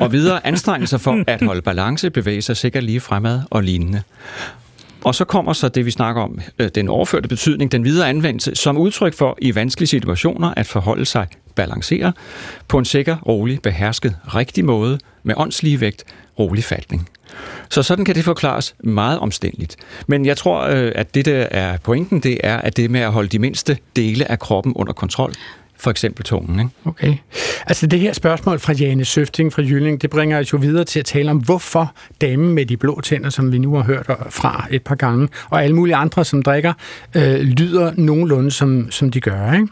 [0.00, 4.02] og videre anstrenge sig for at holde balance, bevæge sig sikkert lige fremad og lignende.
[5.04, 8.54] Og så kommer så det, vi snakker om, øh, den overførte betydning, den videre anvendelse,
[8.54, 12.12] som udtryk for i vanskelige situationer at forholde sig balancere
[12.68, 16.04] på en sikker, rolig, behersket, rigtig måde med åndslige vægt,
[16.38, 17.08] rolig fatning.
[17.72, 19.76] Så sådan kan det forklares meget omstændigt.
[20.06, 23.12] Men jeg tror, øh, at det, der er pointen, det er, at det med at
[23.12, 25.32] holde de mindste dele af kroppen under kontrol,
[25.82, 26.58] for eksempel tungen.
[26.58, 26.70] Ikke?
[26.84, 27.16] Okay.
[27.66, 30.98] Altså det her spørgsmål fra Jane Søfting fra Jylling, det bringer os jo videre til
[30.98, 34.66] at tale om, hvorfor damen med de blå tænder, som vi nu har hørt fra
[34.70, 36.72] et par gange, og alle mulige andre, som drikker,
[37.14, 39.52] øh, lyder nogenlunde, som, som de gør.
[39.52, 39.68] Ikke?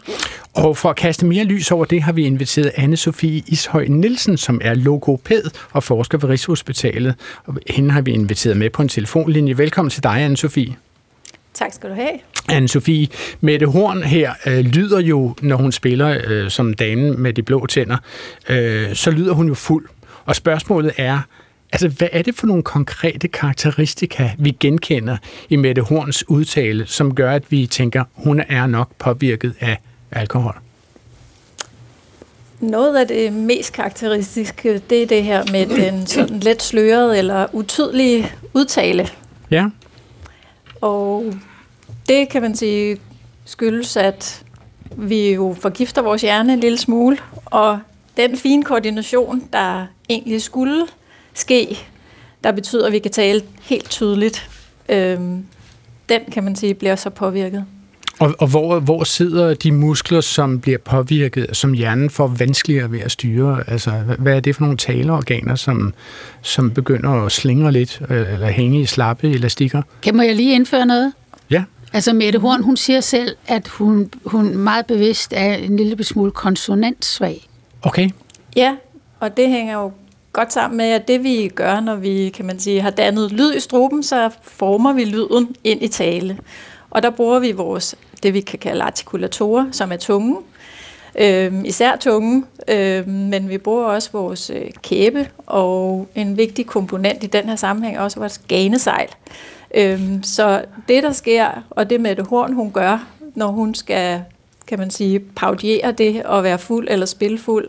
[0.55, 4.61] Og for at kaste mere lys over det, har vi inviteret Anne-Sophie Ishøj Nielsen, som
[4.65, 5.43] er logoped
[5.73, 7.15] og forsker ved Rigshospitalet.
[7.45, 9.59] Og hende har vi inviteret med på en telefonlinje.
[9.59, 10.90] Velkommen til dig, Anne-Sophie.
[11.55, 12.19] Tak skal du have.
[12.53, 13.07] Anne-Sophie,
[13.41, 17.67] Mette Horn her øh, lyder jo, når hun spiller øh, som dame med de blå
[17.67, 17.97] tænder,
[18.49, 19.87] øh, så lyder hun jo fuld.
[20.25, 21.21] Og spørgsmålet er,
[21.73, 25.17] altså hvad er det for nogle konkrete karakteristika, vi genkender
[25.49, 29.79] i Mette Horns udtale, som gør, at vi tænker, hun er nok påvirket af
[30.11, 30.55] alkohol?
[32.61, 37.47] Noget af det mest karakteristiske, det er det her med den sådan let slørede eller
[37.53, 39.09] utydelige udtale.
[39.51, 39.67] Ja.
[40.81, 41.35] Og
[42.09, 43.01] det kan man sige
[43.45, 44.45] skyldes, at
[44.97, 47.81] vi jo forgifter vores hjerne en lille smule, og
[48.17, 50.87] den fine koordination, der egentlig skulle
[51.35, 51.79] ske,
[52.45, 54.51] der betyder, at vi kan tale helt tydeligt,
[54.89, 55.47] øhm,
[56.09, 57.67] den kan man sige bliver så påvirket.
[58.21, 63.01] Og, og hvor, hvor sidder de muskler, som bliver påvirket, som hjernen får vanskeligere ved
[63.01, 63.65] at styre?
[63.71, 65.95] Altså, hvad- er det for nogle taleorganer, som,
[66.43, 69.83] som begynder at slingre lidt, øh, eller hænge i slappe elastikker?
[70.03, 71.13] Kan må jeg lige indføre noget?
[71.51, 71.65] Ja.
[71.93, 76.31] Altså Mette Horn, hun siger selv, at hun, hun meget bevidst er en lille smule
[76.31, 77.47] konsonantsvag.
[77.83, 78.11] Okay.
[78.57, 78.77] Ja,
[79.21, 79.93] og det hænger jo
[80.33, 83.55] godt sammen med, at det vi gør, når vi kan man sige, har dannet lyd
[83.57, 86.39] i struben, så former vi lyden ind i tale.
[86.91, 90.37] Og der bruger vi vores, det vi kan kalde artikulatorer, som er tunge,
[91.19, 97.25] øh, især tunge, øh, men vi bruger også vores øh, kæbe, og en vigtig komponent
[97.25, 99.09] i den her sammenhæng er også vores ganesejl.
[99.75, 104.23] Øh, så det, der sker, og det med det Horn, hun gør, når hun skal,
[104.67, 107.69] kan man sige, paudiere det og være fuld eller spilfuld,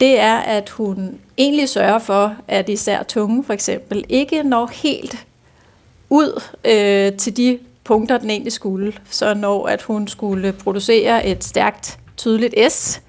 [0.00, 5.26] det er, at hun egentlig sørger for, at især tunge for eksempel ikke når helt
[6.10, 8.92] ud øh, til de punkter, den egentlig skulle.
[9.10, 13.00] Så når at hun skulle producere et stærkt, tydeligt S,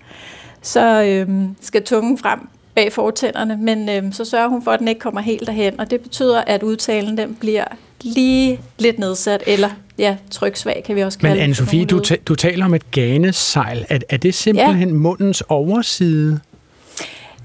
[0.61, 1.29] så øh,
[1.61, 2.39] skal tungen frem
[2.75, 5.91] bag fortænderne, men øh, så sørger hun for, at den ikke kommer helt derhen, og
[5.91, 7.63] det betyder, at udtalen den bliver
[8.01, 12.35] lige lidt nedsat, eller ja, tryksvag kan vi også kalde Men Anne-Sophie, du, ta- du
[12.35, 13.85] taler om et ganesejl.
[13.89, 14.95] Er, er det simpelthen ja.
[14.95, 16.39] mundens overside?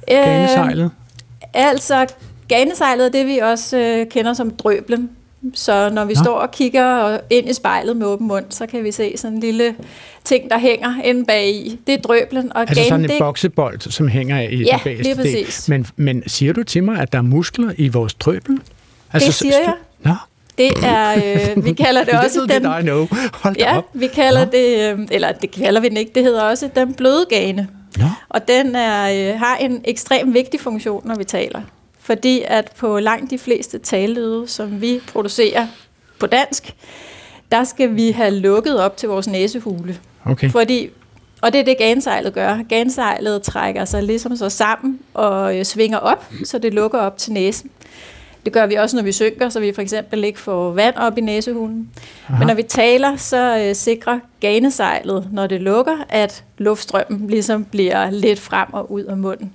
[0.06, 0.84] Ganesejlet?
[0.84, 0.90] Øh,
[1.54, 2.06] altså,
[2.48, 5.10] ganesejlet er det, vi også øh, kender som drøblen.
[5.54, 6.18] Så når vi Nå.
[6.18, 6.24] Nå.
[6.24, 9.40] står og kigger ind i spejlet med åben mund, så kan vi se sådan en
[9.40, 9.74] lille
[10.24, 11.78] ting, der hænger inde bag i.
[11.86, 12.52] Det er drøblen.
[12.52, 15.16] Og Altså sådan en det, boksebold, som hænger i Ja, den lige del.
[15.16, 15.68] præcis.
[15.68, 18.60] Men, men siger du til mig, at der er muskler i vores drøbel?
[19.12, 19.74] det siger jeg.
[20.02, 20.14] Nå,
[20.58, 21.12] Det er,
[21.56, 22.80] øh, vi kalder det også Little den...
[22.80, 23.06] I know.
[23.32, 23.84] Hold Ja, op.
[23.94, 27.26] vi kalder det, øh, eller det kalder vi den ikke, det hedder også den bløde
[27.30, 27.68] gane.
[27.98, 28.04] Nå.
[28.28, 31.60] Og den er, øh, har en ekstremt vigtig funktion, når vi taler.
[32.10, 35.66] Fordi at på langt de fleste talelyde, som vi producerer
[36.20, 36.74] på dansk,
[37.52, 39.98] der skal vi have lukket op til vores næsehule.
[40.24, 40.50] Okay.
[40.50, 40.90] Fordi,
[41.40, 42.58] og det er det, gansejlet gør.
[42.68, 47.32] Gansejlet trækker sig ligesom så sammen og øh, svinger op, så det lukker op til
[47.32, 47.70] næsen.
[48.44, 51.18] Det gør vi også, når vi synker, så vi for eksempel ikke får vand op
[51.18, 51.88] i næsehulen.
[52.28, 52.38] Aha.
[52.38, 58.10] Men når vi taler, så øh, sikrer ganesejlet, når det lukker, at luftstrømmen ligesom bliver
[58.10, 59.52] lidt frem og ud af munden.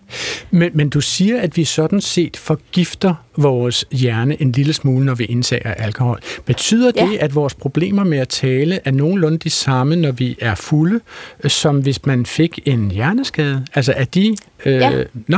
[0.51, 5.15] Men, men du siger, at vi sådan set forgifter vores hjerne en lille smule, når
[5.15, 6.19] vi indtager alkohol.
[6.45, 7.05] Betyder Ja.
[7.05, 10.99] det, at vores problemer med at tale er nogenlunde de samme, når vi er fulde,
[11.43, 13.65] øh, som hvis man fik en hjerneskade?
[13.73, 14.35] Altså er de...
[14.65, 15.03] Øh, Ja.
[15.27, 15.37] Nå?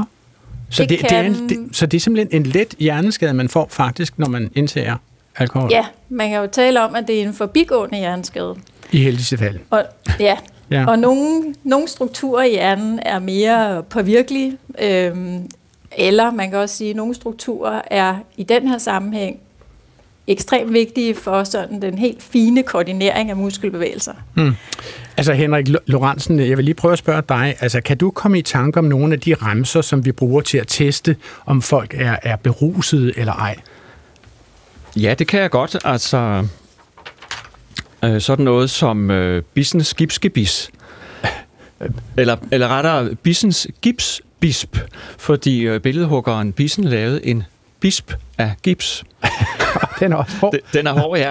[0.69, 3.33] Så det, Det det, det er kan- det, så det er simpelthen en let hjerneskade,
[3.33, 4.95] man får faktisk, når man indtager
[5.35, 5.69] alkohol?
[5.71, 8.55] Ja, man kan jo tale om, at det er en forbigående hjerneskade.
[8.91, 9.59] I heldigste fald.
[9.69, 9.83] Og,
[10.19, 10.37] ja.
[10.71, 10.79] Ja.
[10.79, 10.85] ja.
[10.87, 15.49] og nogle, nogle strukturer i hjernen er mere påvirkelige, øhm,
[15.97, 19.39] eller man kan også sige, at nogle strukturer er i den her sammenhæng
[20.27, 24.13] ekstremt vigtige for sådan den helt fine koordinering af muskelbevægelser.
[24.33, 24.55] Hmm.
[25.17, 28.39] Altså Henrik Lo- Lorentzen, jeg vil lige prøve at spørge dig, altså kan du komme
[28.39, 31.93] i tanke om nogle af de remser, som vi bruger til at teste, om folk
[31.97, 33.55] er, er berusede eller ej?
[34.95, 35.77] Ja, det kan jeg godt.
[35.85, 36.47] Altså,
[38.03, 40.71] øh, sådan noget som øh, Bissens Gipsgebis.
[42.17, 44.77] Eller, eller rettere, Bissens Gipsbisp,
[45.17, 47.43] fordi øh, billedhuggeren Bissen lavede en
[47.79, 49.03] bisp af gips.
[49.99, 50.51] Den er også hård.
[50.51, 51.29] Den, den er hård, ja.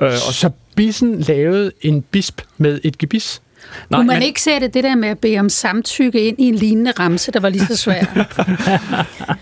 [0.00, 3.42] Øh, og så Bissen lavede en bisp med et gebis?
[3.90, 4.22] Nej, Kunne man men...
[4.22, 7.40] ikke sætte det der med at bede om samtykke ind i en lignende ramse, der
[7.40, 8.08] var lige så svært?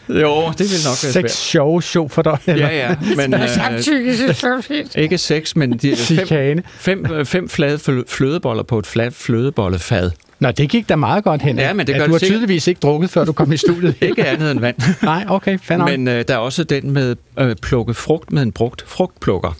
[0.09, 1.31] Jo, det vil nok være Seks svært.
[1.31, 2.39] sjove show for dig.
[2.47, 2.97] Ja, ja.
[3.17, 4.97] Men, øh, samtykke, det er så fint.
[4.97, 10.11] ikke seks, men de, fem, fem, fem flade flø- flødeboller på et fladt flødebollefad.
[10.40, 11.59] Nå, det gik da meget godt hen.
[11.59, 12.35] Ja, men det ja, gør du det har sikkert.
[12.37, 13.94] tydeligvis ikke drukket, før du kom i studiet.
[14.03, 14.77] Ikke andet end vand.
[15.03, 15.88] Nej, okay, nok.
[15.90, 19.57] Men øh, der er også den med øh, plukke frugt med en brugt frugtplukker.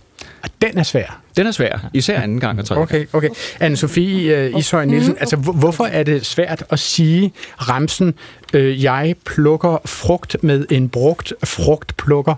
[0.63, 1.21] Den er svær.
[1.37, 3.29] Den er svær, især anden gang og tredje Okay, okay.
[3.63, 8.15] Anne-Sophie uh, Ishøj Nielsen, altså hvor- hvorfor er det svært at sige ramsen,
[8.55, 12.35] øh, jeg plukker frugt med en brugt frugtplukker?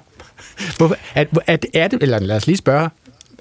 [0.77, 2.89] Hvorfor, er, er, det- er det, eller lad os lige spørge,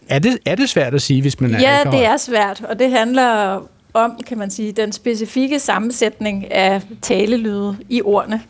[0.09, 1.99] er det, er det svært at sige, hvis man er Ja, alkohol?
[1.99, 3.59] det er svært, og det handler
[3.95, 8.41] om, kan man sige, den specifikke sammensætning af talelyde i ordene.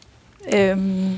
[0.53, 1.10] Øhm,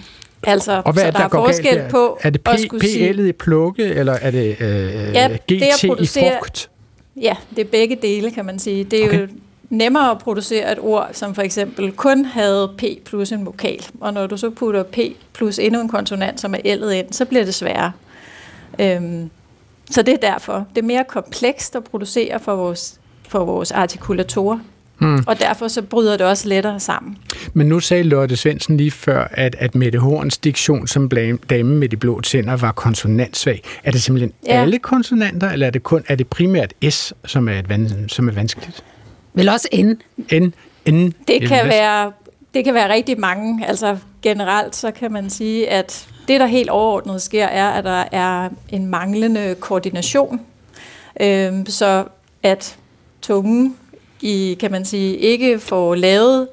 [0.43, 1.89] altså, Og hvad så er det, der, er forskel galt der?
[1.89, 2.47] på Er det P.
[2.47, 6.69] PL'et i plukke, eller er det øh, Ja, GT det i frugt?
[7.21, 8.83] Ja, det er begge dele, kan man sige.
[8.83, 9.21] Det er okay.
[9.21, 9.27] jo
[9.69, 13.85] nemmere at producere et ord, som for eksempel kun havde P plus en vokal.
[14.01, 14.97] Og når du så putter P
[15.33, 17.91] plus endnu en konsonant, som er L'et ind, så bliver det sværere.
[18.79, 19.29] Øhm,
[19.91, 20.65] så det er derfor.
[20.75, 24.59] Det er mere komplekst at producere for vores, for vores artikulatorer.
[24.99, 25.23] Mm.
[25.27, 27.17] Og derfor så bryder det også lettere sammen.
[27.53, 31.09] Men nu sagde Lotte Svendsen lige før, at, at Mette Horns diktion som
[31.49, 33.61] dame med de blå tænder var konsonantsvag.
[33.83, 34.62] Er det simpelthen Ja.
[34.62, 38.31] alle konsonanter, eller er det, kun, er det primært S, som er, et som er
[38.31, 38.83] vanskeligt?
[39.33, 39.91] Vel også N.
[40.35, 40.54] N,
[40.89, 41.13] N.
[41.27, 42.12] Det kan, være,
[42.54, 43.67] det kan være rigtig mange.
[43.67, 48.04] Altså generelt så kan man sige, at det, der helt overordnet sker, er, at der
[48.12, 50.41] er en manglende koordination.
[51.21, 52.04] Øhm, så
[52.43, 52.77] at
[53.28, 53.75] tungen
[54.21, 56.48] i, kan man sige, ikke får lavet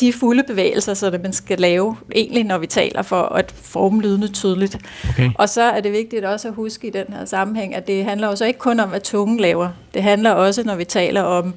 [0.00, 4.02] de fulde bevægelser, så det man skal lave, egentlig når vi taler for at forme
[4.02, 4.78] lydene tydeligt.
[5.10, 5.30] Okay.
[5.34, 8.28] Og så er det vigtigt også at huske i den her sammenhæng, at det handler
[8.28, 9.68] jo så ikke kun om, hvad tungen laver.
[9.94, 11.54] Det handler også, når vi taler om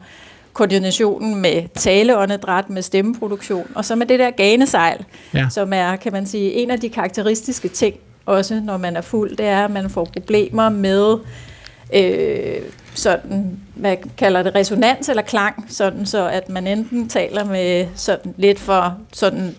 [0.53, 5.47] koordinationen med taleåndedræt, med stemmeproduktion, og så med det der ganesejl, Ja.
[5.49, 7.95] som er, kan man sige, en af de karakteristiske ting,
[8.25, 11.17] også når man er fuld, det er, at man får problemer med
[11.93, 12.61] øh,
[12.93, 18.33] sådan, hvad kalder det, resonans eller klang, sådan så at man enten taler med sådan
[18.37, 19.55] lidt for sådan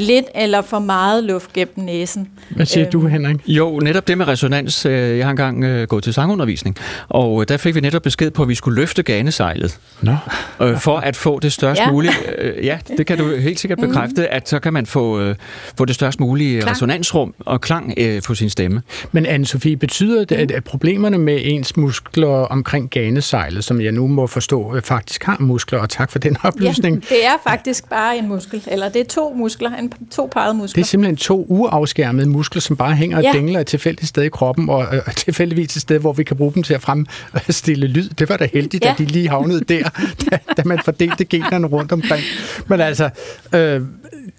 [0.00, 2.28] lidt eller for meget luft gennem næsen.
[2.50, 3.36] Hvad siger du, Henrik?
[3.46, 4.86] Jo, netop det med resonans.
[4.86, 6.76] øh, Jeg har engang øh, gået til sangundervisning,
[7.08, 9.78] og øh, der fik vi netop besked på, at vi skulle løfte ganesejlet.
[10.02, 10.16] Nå.
[10.62, 11.84] Øh, for at få det størst Ja.
[11.86, 11.90] ja.
[11.92, 12.12] mulige...
[12.38, 15.36] Øh, ja, det kan du helt sikkert bekræfte, at så kan man få, øh,
[15.78, 16.70] få det størst mulige Klang.
[16.70, 18.82] resonansrum og klang øh, på sin stemme.
[19.12, 24.06] Men anne-Sophie, betyder det, at, at problemerne med ens muskler omkring ganesejlet, som jeg nu
[24.06, 27.88] må forstå, øh, faktisk har muskler, og tak for den oplysning, Ja, det er faktisk
[27.90, 30.82] bare en muskel, eller det er to muskler, en, to parrede Det muskler.
[30.82, 33.32] er simpelthen to uafskærmede muskler, som bare hænger og Ja.
[33.32, 36.52] dingler et tilfældigt sted i kroppen, og øh, tilfældigvis et sted, hvor vi kan bruge
[36.54, 38.08] dem til at fremstille lyd.
[38.08, 38.92] Det var da heldigt, ja.
[38.92, 39.88] At de lige havnede der,
[40.30, 42.22] da, da man fordelte generne rundt omkring.
[42.66, 43.10] Men altså,
[43.54, 43.80] øh,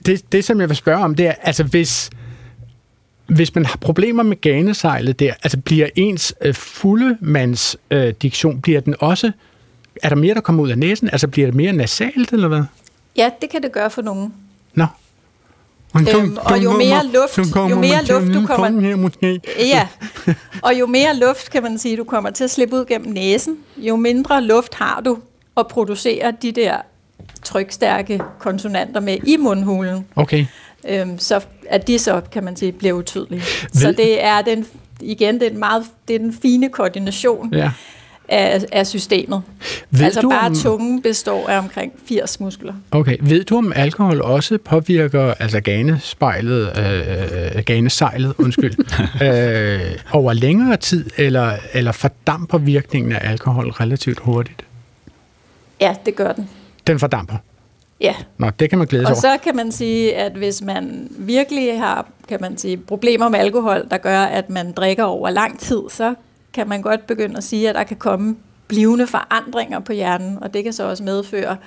[0.05, 2.09] det, det som jeg vil spørge om, det er, altså hvis,
[3.27, 8.61] hvis man har problemer med ganesejlet der, altså bliver ens øh, fulde mands øh, diktion,
[8.61, 9.31] bliver den også,
[10.03, 11.09] er der mere, der kommer ud af næsen?
[11.11, 12.63] Altså bliver det mere nasalt, eller hvad?
[13.17, 14.33] Ja, det kan det gøre for nogen.
[14.73, 14.85] Nå.
[15.95, 18.81] Øhm, og jo mere luft, jo mere luft du kommer...
[18.81, 19.41] Her, måske.
[19.59, 19.87] Ja,
[20.61, 23.57] og jo mere luft, kan man sige, du kommer til at slippe ud gennem næsen,
[23.77, 25.17] jo mindre luft har du
[25.57, 26.77] at producere de der
[27.43, 30.05] trykstærke konsonanter med i mundhulen.
[30.15, 30.45] Okay.
[30.87, 33.41] Øhm, så at de så, kan man sige, bliver utydelige.
[33.73, 34.65] Så det er den,
[35.01, 37.71] igen, det er, en meget, det er den fine koordination Ja.
[38.30, 39.41] Af, af systemet.
[39.89, 42.73] Ved altså du bare om- tungen består af omkring 80 muskler.
[42.91, 43.17] Okay.
[43.21, 46.78] Ved du, om alkohol også påvirker altså ganespejlet,
[47.57, 48.76] øh, ganesejlet, undskyld,
[49.23, 54.61] øh, over længere tid, eller, eller fordamper virkningen af alkohol relativt hurtigt?
[55.82, 56.49] Ja, det gør den.
[56.88, 57.36] Den fordamper.
[58.01, 58.13] Ja.
[58.38, 59.38] Nå, det kan man glæde sig Og over.
[59.38, 63.86] så kan man sige, at hvis man virkelig har kan man sige, problemer med alkohol,
[63.91, 66.13] der gør, at man drikker over lang tid, så
[66.56, 68.36] kan man godt begynde at sige, at der kan komme
[68.68, 71.58] blivende forandringer på hjernen, og det kan så også medføre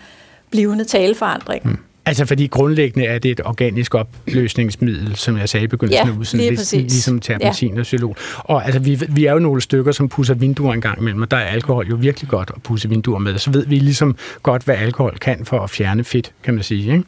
[0.50, 1.70] blivende taleforandringer.
[1.70, 1.78] Mm.
[2.08, 6.16] Altså fordi grundlæggende er det et organisk opløsningsmiddel, som jeg sagde i begyndelsen Ja, af
[6.18, 6.82] udsendelsen, lige lig- præcis.
[6.82, 7.80] ligesom terpentin ja.
[7.80, 8.16] og xylol.
[8.38, 11.30] Og altså, vi, vi er jo nogle stykker, som pusser vinduer en gang imellem, og
[11.30, 13.38] der er alkohol jo virkelig godt at pusse vinduer med.
[13.38, 16.92] Så ved vi ligesom godt, hvad alkohol kan for at fjerne fedt, kan man sige.
[16.92, 17.04] Ikke?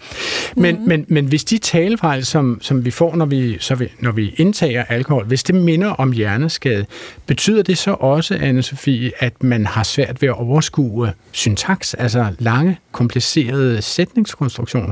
[0.57, 0.88] Men, mm.
[0.88, 4.34] men, men hvis de talefejl, som, som vi får, når vi, så vi, når vi
[4.36, 6.86] indtager alkohol, hvis det minder om hjerneskade,
[7.26, 12.78] betyder det så også, Anne-Sophie, at man har svært ved at overskue syntaks, altså lange,
[12.92, 14.89] komplicerede sætningskonstruktioner?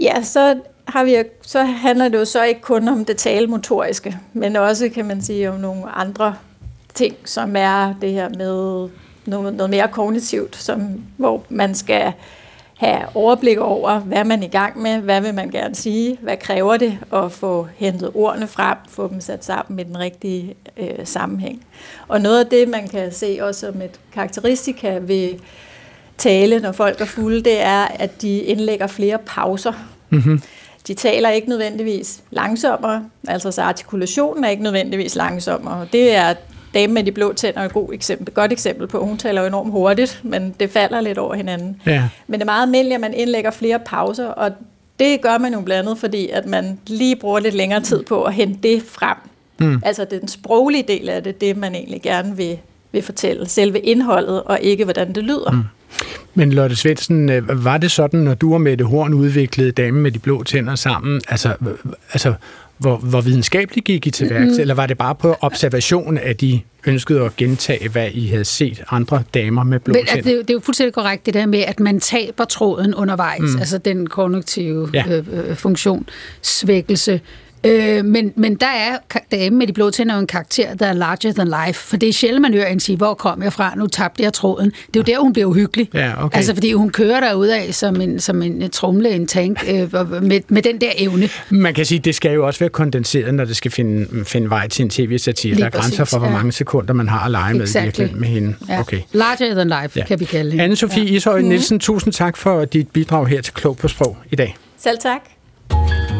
[0.00, 4.56] Ja, så, har vi, så handler det jo så ikke kun om det talemotoriske, men
[4.56, 6.34] også, kan man sige, om nogle andre
[6.94, 8.88] ting, som er det her med
[9.26, 12.12] noget, noget mere kognitivt, som, hvor man skal
[12.76, 16.36] have overblik over, hvad man er i gang med, hvad vil man gerne sige, hvad
[16.36, 20.98] kræver det at få hentet ordene frem, få dem sat sammen med den rigtige øh,
[21.04, 21.66] sammenhæng.
[22.08, 25.30] Og noget af det, man kan se også som et karakteristika ved
[26.18, 29.72] tale, når folk er fulde, det er, at de indlægger flere pauser.
[30.10, 30.42] Mm-hmm.
[30.86, 35.86] De taler ikke nødvendigvis langsommere, altså så artikulationen er ikke nødvendigvis langsommere.
[35.92, 36.34] Det er
[36.74, 39.04] dame med de blå tænder et god eksempel, godt eksempel på.
[39.04, 41.80] Hun taler jo enormt hurtigt, men det falder lidt over hinanden.
[41.86, 42.08] Ja.
[42.26, 44.50] Men det er meget almindeligt, at man indlægger flere pauser, og
[44.98, 48.22] det gør man jo blandt andet, fordi at man lige bruger lidt længere tid på
[48.22, 49.16] at hente det frem.
[49.58, 49.82] Mm.
[49.84, 52.58] Altså den sproglige del af det, det man egentlig gerne vil,
[52.92, 53.48] vil fortælle.
[53.48, 55.50] Selve indholdet, og ikke hvordan det lyder.
[55.50, 55.62] Mm.
[56.34, 60.10] Men Lotte Svendsen, øh, var det sådan, når du og Mette Horn udviklede Damen med
[60.12, 61.72] de blå tænder sammen, altså, øh,
[62.12, 62.34] altså
[62.78, 64.60] hvor, hvor videnskabeligt gik I til værks, Mm.
[64.60, 68.82] eller var det bare på observation, at de ønskede at gentage, hvad I havde set
[68.90, 70.22] andre damer med blå Men, altså, tænder?
[70.24, 72.94] det, er jo- det er jo fuldstændig korrekt, det der med, at man taber tråden
[72.94, 73.58] undervejs, Mm.
[73.58, 75.04] altså den kognitive Ja.
[75.08, 75.16] ja.
[75.16, 76.06] øh, øh, funktion,
[76.42, 77.20] svækkelse.
[77.66, 78.96] Øh, men, men der er
[79.32, 81.80] dame med de blå tænder jo en karakter, der er larger than life.
[81.80, 83.72] For det er sjældent, man hører en sige, hvor kom jeg fra?
[83.76, 84.70] Nu tabte jeg tråden.
[84.70, 85.88] Det er jo der, hun bliver uhyggelig.
[85.94, 86.36] Ja, okay.
[86.36, 89.78] Altså, fordi hun kører derud af som en, som en trumle, en tank, øh,
[90.22, 91.28] med, med den der evne.
[91.50, 94.50] Man kan sige, at det skal jo også være kondenseret, når det skal finde, finde
[94.50, 95.54] vej til en tv-satire.
[95.54, 96.32] Lige Der er grænser for, hvor ja.
[96.32, 97.84] mange sekunder man har at lege med, Exactly.
[98.02, 98.54] virkelig, med hende.
[98.68, 98.80] Ja.
[98.80, 99.00] Okay.
[99.12, 100.04] Larger than life, Ja.
[100.04, 100.60] kan vi kalde det.
[100.60, 101.04] Anne-Sophie ja.
[101.04, 104.56] Ishøj Nielsen, tusind tak for dit bidrag her til Klog på Sprog i dag.
[104.78, 106.15] Selv tak.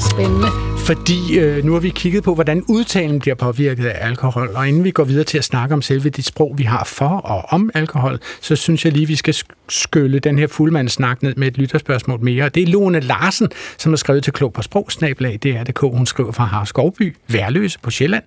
[0.00, 0.48] Spændende.
[0.86, 4.84] Fordi øh, nu har vi kigget på, hvordan udtalen bliver påvirket af alkohol, og inden
[4.84, 7.70] vi går videre til at snakke om selve det sprog, vi har for og om
[7.74, 9.34] alkohol, så synes jeg lige, vi skal
[9.70, 12.48] skylle den her fuldmandssnak ned med et lytterspørgsmål mere.
[12.48, 13.48] Det er Lone Larsen,
[13.78, 15.80] som har skrevet til Klog på Sprog, snablag, det er det K.
[15.80, 18.24] Hun skriver fra Harskovby, Værløse på Sjælland,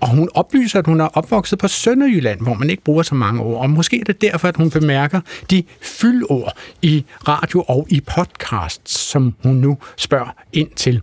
[0.00, 3.42] og hun oplyser, at hun er opvokset på Sønderjylland, hvor man ikke bruger så mange
[3.42, 5.20] ord, og måske er det derfor, at hun bemærker
[5.50, 11.00] de fyldord i radio og i podcasts, som hun nu spørger ind til.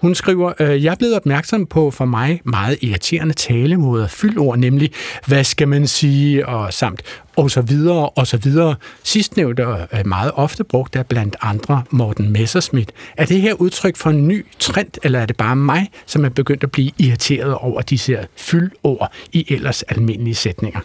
[0.00, 4.90] Hun skriver, øh, jeg er blevet opmærksom på for mig meget irriterende talemåder, fyldord, nemlig
[5.26, 7.02] hvad skal man sige, og samt
[7.36, 8.74] og så videre, og så videre.
[9.02, 12.92] Sidstnævnte er meget ofte brugt af blandt andre Morten Messerschmidt.
[13.16, 16.28] Er det her udtryk for en ny trend, eller er det bare mig, som er
[16.28, 20.80] begyndt at blive irriteret over disse her fyldord i ellers almindelige sætninger?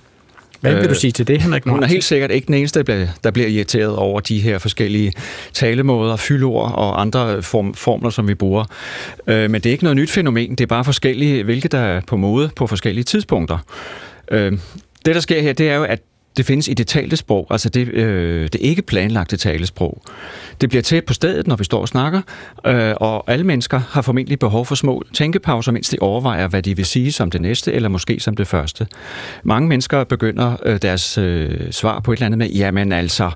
[0.62, 2.84] Hvad vil du sige til det, Henrik Hun er helt sikkert ikke den eneste, der
[2.84, 5.14] bliver, der bliver irriteret over de her forskellige
[5.54, 8.66] talemåder, fyldord og andre form, formler, som vi bruger.
[9.28, 12.02] Øh, men det er ikke noget nyt fænomen, det er bare forskellige, hvilket der er
[12.08, 13.58] på mode på forskellige tidspunkter.
[14.32, 14.52] Øh,
[15.06, 16.00] det, der sker her, det er jo, at
[16.38, 20.02] det findes i det talte sprog, altså det, øh, det ikke planlagte talesprog.
[20.62, 22.22] Det bliver til på stedet, når vi står og snakker,
[22.66, 26.76] øh, og alle mennesker har formentlig behov for små tænkepauser, mens de overvejer, hvad de
[26.76, 28.88] vil sige som det næste, eller måske som det første.
[29.44, 33.32] Mange mennesker begynder øh, deres øh, svar på et eller andet med, jamen altså,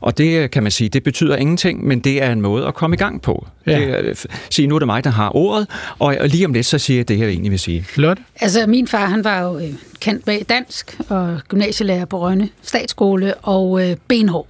[0.00, 2.74] og det øh, kan man sige, det betyder ingenting, men det er en måde at
[2.74, 3.46] komme i gang på.
[3.66, 3.80] Ja.
[3.80, 4.14] Det øh,
[4.50, 5.66] sige, nu er det mig, der har ordet,
[5.98, 7.86] og, og lige om lidt, så siger jeg det, jeg egentlig vil sige.
[7.96, 8.22] Lotte?
[8.40, 13.34] Altså, min far, han var jo øh, kendt med dansk og gymnasielærer på Rønne Statsskole
[13.34, 14.48] og øh, benhård.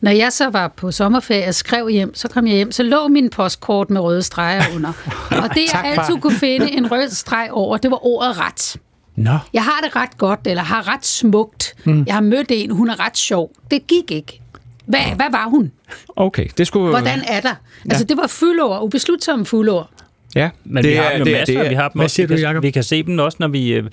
[0.00, 3.08] Når jeg så var på sommerferie og skrev hjem, så kom jeg hjem, så lå
[3.08, 4.92] min postkort med røde streger under.
[5.42, 6.02] Og det, Tak, jeg far.
[6.02, 8.76] altid kunne finde en rød streg over, det var ordet ret.
[9.16, 9.38] Nå.
[9.52, 11.74] Jeg har det ret godt, eller har ret smukt.
[11.84, 12.04] Mm.
[12.06, 13.50] Jeg har mødt en, hun er ret sjov.
[13.70, 14.40] Det gik ikke.
[14.86, 15.72] Hvad, hvad var hun?
[16.16, 16.88] Okay, det skulle...
[16.90, 17.54] Hvordan er der?
[17.90, 19.90] Altså, det var fyldord, ubeslutsomme fyldord.
[20.34, 21.98] Ja, Men det vi har dem jo det er- masser, det er- vi har dem
[21.98, 22.62] Hvad også, siger vi du, kan, Jacob?
[22.62, 23.72] Vi kan se dem også, når vi...
[23.72, 23.84] Øh,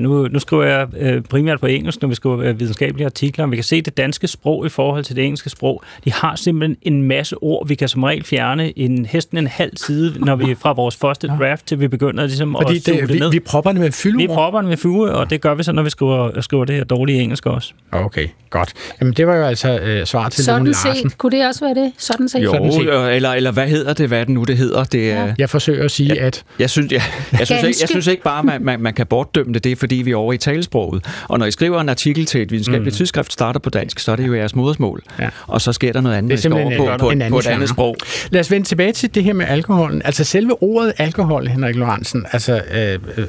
[0.00, 3.56] nu, nu skriver jeg øh, primært på engelsk, når vi skriver øh, videnskabelige artikler, vi
[3.56, 5.82] kan se det danske sprog i forhold til det engelske sprog.
[6.04, 7.68] De har simpelthen en masse ord.
[7.68, 11.26] Vi kan som regel fjerne en, hesten en halv side, når vi fra vores første
[11.26, 13.30] draft, til vi begynder ligesom Fordi at suge det, det, vi, ned.
[13.30, 14.20] vi propper det med fyldord.
[14.22, 16.74] vi propper den med fuge, og det gør vi så, når vi skriver, skriver det
[16.76, 17.72] her dårlige engelsk også.
[17.92, 18.72] Okay, godt.
[19.00, 21.10] Jamen, det var jo altså øh, svar til Lone Sådan Larsen.
[21.10, 21.18] set.
[21.18, 21.92] Kunne det også være det?
[21.98, 22.44] Sådan set.
[22.44, 22.88] Jo, Sådan set.
[22.88, 24.84] øh, eller, eller hvad hedder det, hvad er det nu, det hedder?
[24.84, 27.02] Det er, Jeg forsøger at sige, at Jeg synes, jeg,
[27.38, 29.64] jeg, synes ikke, jeg synes ikke bare, man, man, man kan bortdømme det.
[29.64, 31.04] Det er, fordi vi er over i talesproget.
[31.28, 32.96] Og når I skriver en artikel til et videnskabeligt mm.
[32.96, 35.02] tidsskrift, starter på dansk, så er det jo jeres modersmål.
[35.20, 35.28] Ja.
[35.46, 37.30] Og så sker der noget andet, Det er over en- på, på, en på, anden
[37.30, 37.96] på et andet sprog.
[38.30, 40.02] Lad os vende tilbage til det her med alkoholen.
[40.04, 43.26] Altså selve ordet alkohol, Henrik Lorentzen, altså, øh, øh,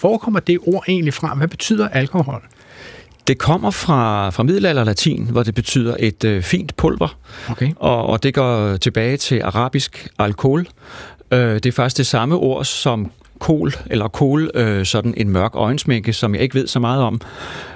[0.00, 1.34] hvor kommer det ord egentlig fra?
[1.34, 2.42] Hvad betyder alkohol?
[3.26, 7.16] Det kommer fra, fra middelalder latin, hvor det betyder et øh, fint pulver.
[7.50, 7.70] Okay.
[7.76, 10.66] Og, og det går tilbage til arabisk alkohol.
[11.32, 15.50] Øh, det er faktisk det samme ord som kol, eller kol, øh, sådan en mørk
[15.54, 17.20] øjensmække, som jeg ikke ved så meget om.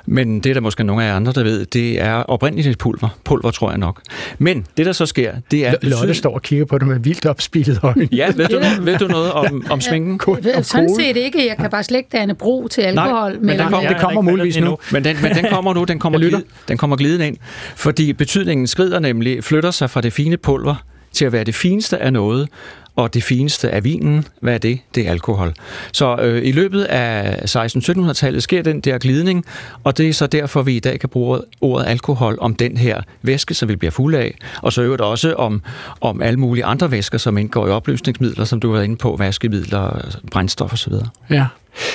[0.07, 2.79] Men det er der måske nogle af jer andre, der ved, det er oprindeligt et
[2.79, 3.09] pulver.
[3.25, 4.01] Pulver, tror jeg nok.
[4.39, 5.75] Men det, der så sker, det er...
[5.83, 8.09] Lotte står og kigger på det med vildt opspillet øjne.
[8.13, 10.21] Ja, ved du, ved du noget om, om sminken?
[10.63, 11.49] Sådan set ikke.
[11.49, 13.39] Jeg kan bare slet ikke danne bro til alkohol.
[13.41, 14.79] men den kom, det kommer muligvis nu.
[14.93, 16.39] Men den, men den kommer nu, den kommer, Jeg lytter.
[16.39, 17.37] glid, den kommer glidende ind.
[17.77, 20.75] Fordi betydningen skrider nemlig, flytter sig fra det fine pulver
[21.13, 22.49] til at være det fineste af noget,
[22.97, 24.79] og det fineste af vinen, hvad er det?
[24.95, 25.55] Det er alkohol.
[25.93, 29.45] Så øh, i løbet af 16-1700-tallet sker den der glidning,
[29.85, 33.03] og det er så derfor, vi i dag kan bruge ordet alkohol om den her
[33.23, 35.63] væske, som vi bliver fuld af, og så øvrigt også om,
[36.01, 39.17] om alle mulige andre væsker, som indgår i opløsningsmidler, som du har været inde på,
[39.19, 40.93] vaskemidler, brændstof osv.
[41.31, 41.47] Ja.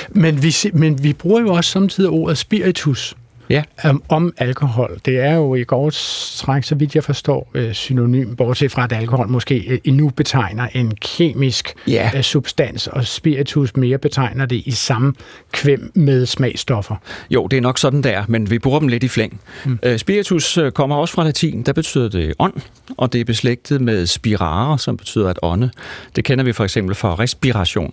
[0.08, 3.14] Men vi, men vi bruger jo også samtidig ordet spiritus
[3.50, 3.62] Ja.
[3.84, 4.98] om, om alkohol.
[5.04, 5.90] Det er jo i går
[6.36, 10.68] træk, så vidt jeg forstår, øh, synonym, bortset fra at alkohol måske øh, endnu betegner
[10.74, 12.10] en kemisk Ja.
[12.16, 15.14] øh, substans, og spiritus mere betegner det i samme
[15.52, 16.96] kvem med smagstoffer.
[17.30, 19.40] Jo, det er nok sådan, der, men vi bruger dem lidt i flæng.
[19.64, 19.78] Mm.
[19.98, 22.54] Spiritus øh, kommer også fra latin, der betyder det ånd,
[22.96, 25.70] og det er beslægtet med spirare, som betyder at ånde.
[26.16, 27.92] Det kender vi for eksempel fra respiration.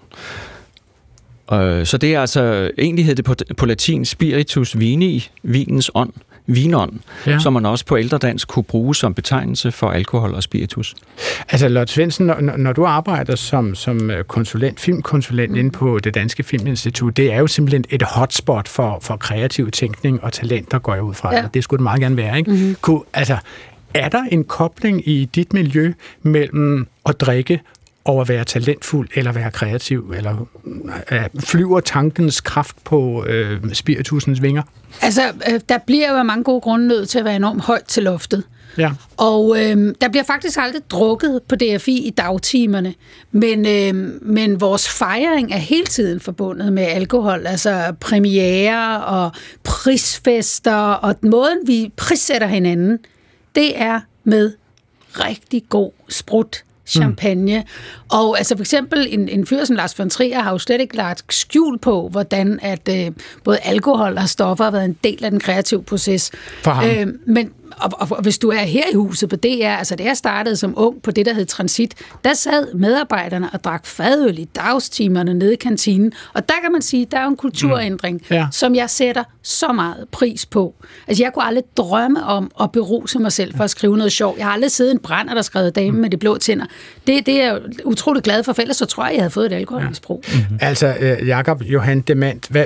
[1.53, 6.13] Øh, Så det er altså, egentlig hed det på, på latin spiritus vini, vinens ånd,
[6.47, 6.93] vinånd,
[7.27, 7.39] Ja.
[7.39, 10.95] som man også på ældre dansk kunne bruge som betegnelse for alkohol og spiritus.
[11.49, 15.57] Altså, Lotte Svendsen, når, når- du arbejder som, som øh, konsulent, filmkonsulent mm.
[15.57, 20.23] inde på det Danske Filminstitut, det er jo simpelthen et hotspot for, for kreativ tænkning
[20.23, 21.33] og talenter, går jeg ud fra.
[21.35, 21.41] Ja.
[21.41, 21.47] Ja.
[21.53, 22.51] Det skulle det meget gerne være, ikke?
[22.51, 22.75] Mm-hmm.
[22.81, 23.37] Kunne, altså,
[23.93, 27.61] er der en kobling i dit miljø mellem at drikke
[28.05, 30.13] og at være talentfuld eller være kreativ?
[30.17, 30.47] Eller
[31.11, 34.63] øh, flyver tankens kraft på øh, spiritusens vinger?
[35.01, 38.03] Altså, øh, der bliver jo mange gode grunde nødt til at være enormt højt til
[38.03, 38.43] loftet.
[38.77, 38.91] Ja.
[39.17, 42.93] Og øh, der bliver faktisk aldrig drukket på DFI i dagtimerne,
[43.31, 49.31] men, øh, men vores fejring er hele tiden forbundet med alkohol, altså premiere og
[49.63, 52.99] prisfester, og måden vi prissætter hinanden,
[53.55, 54.53] det er med
[55.19, 57.59] rigtig god sprut champagne.
[57.59, 57.65] Mm.
[58.09, 60.95] Og altså for eksempel en, en fyr som Lars von Trier har jo slet ikke
[60.95, 63.11] lagt skjul på, hvordan at øh,
[63.43, 66.31] både alkohol og stoffer har været en del af den kreative proces.
[66.63, 66.89] For ham.
[66.89, 70.03] Øh, men og, og, og hvis du er her i huset på DR, altså da
[70.03, 74.39] jeg startede som ung på det, der hed Transit, der sad medarbejderne og drak fadøl
[74.39, 76.11] i dagstimerne nede i kantinen.
[76.33, 78.35] Og der kan man sige, der er en kulturændring, Mm.
[78.35, 78.47] Ja.
[78.51, 80.75] som jeg sætter så meget pris på.
[81.07, 84.37] Altså jeg kunne aldrig drømme om at beruse mig selv for at skrive noget sjovt.
[84.37, 86.65] Jeg har aldrig siddet en brænder, der skrev Dame med de blå tænder.
[87.07, 89.45] Det, det er jeg utrolig glad for, for ellers så tror jeg, jeg havde fået
[89.45, 90.23] et alkoholmisbrug.
[90.33, 90.37] Ja.
[90.67, 92.65] Altså, øh, Jakob Johan Demand, hvad,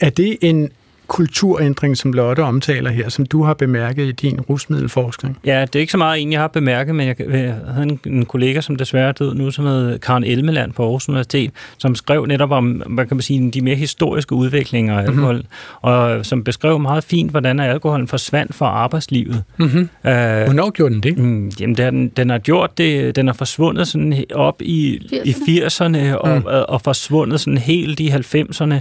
[0.00, 0.70] er det en
[1.14, 5.38] kulturændring, som Lotte omtaler her, som du har bemærket i din rusmiddelforskning?
[5.44, 8.00] Ja, det er ikke så meget en, jeg har bemærket, men jeg, jeg havde en,
[8.06, 11.94] en kollega, som desværre er død nu, som hed Karen Elmeland på Aarhus Universitet, som
[11.94, 15.48] skrev netop om, hvad kan man sige, de mere historiske udviklinger af alkohol, mm-hmm.
[15.82, 19.42] og som beskrev meget fint, hvordan alkoholen forsvandt fra arbejdslivet.
[19.56, 19.80] Mm-hmm.
[19.80, 21.18] Øh, Hvornår gjorde den det?
[21.18, 26.14] Mm, jamen, den, den har gjort det, den er forsvundet sådan op i, i 80'erne,
[26.14, 26.44] og, mm.
[26.68, 28.80] og forsvundet sådan helt i 90'erne.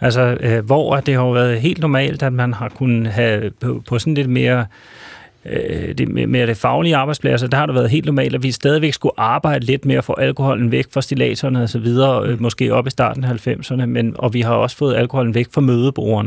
[0.00, 3.82] Altså, øh, hvor det har jo været helt normalt, at man har kunnet have på,
[3.88, 4.66] på sådan lidt mere
[5.44, 8.52] øh, det, med, med det faglige arbejdspladser, der har det været helt normalt, at vi
[8.52, 12.74] stadigvæk skulle arbejde lidt mere for alkoholen væk fra stilaterne og så videre, øh, måske
[12.74, 15.60] op i starten af 90'erne, men, og vi har også fået alkoholen væk fra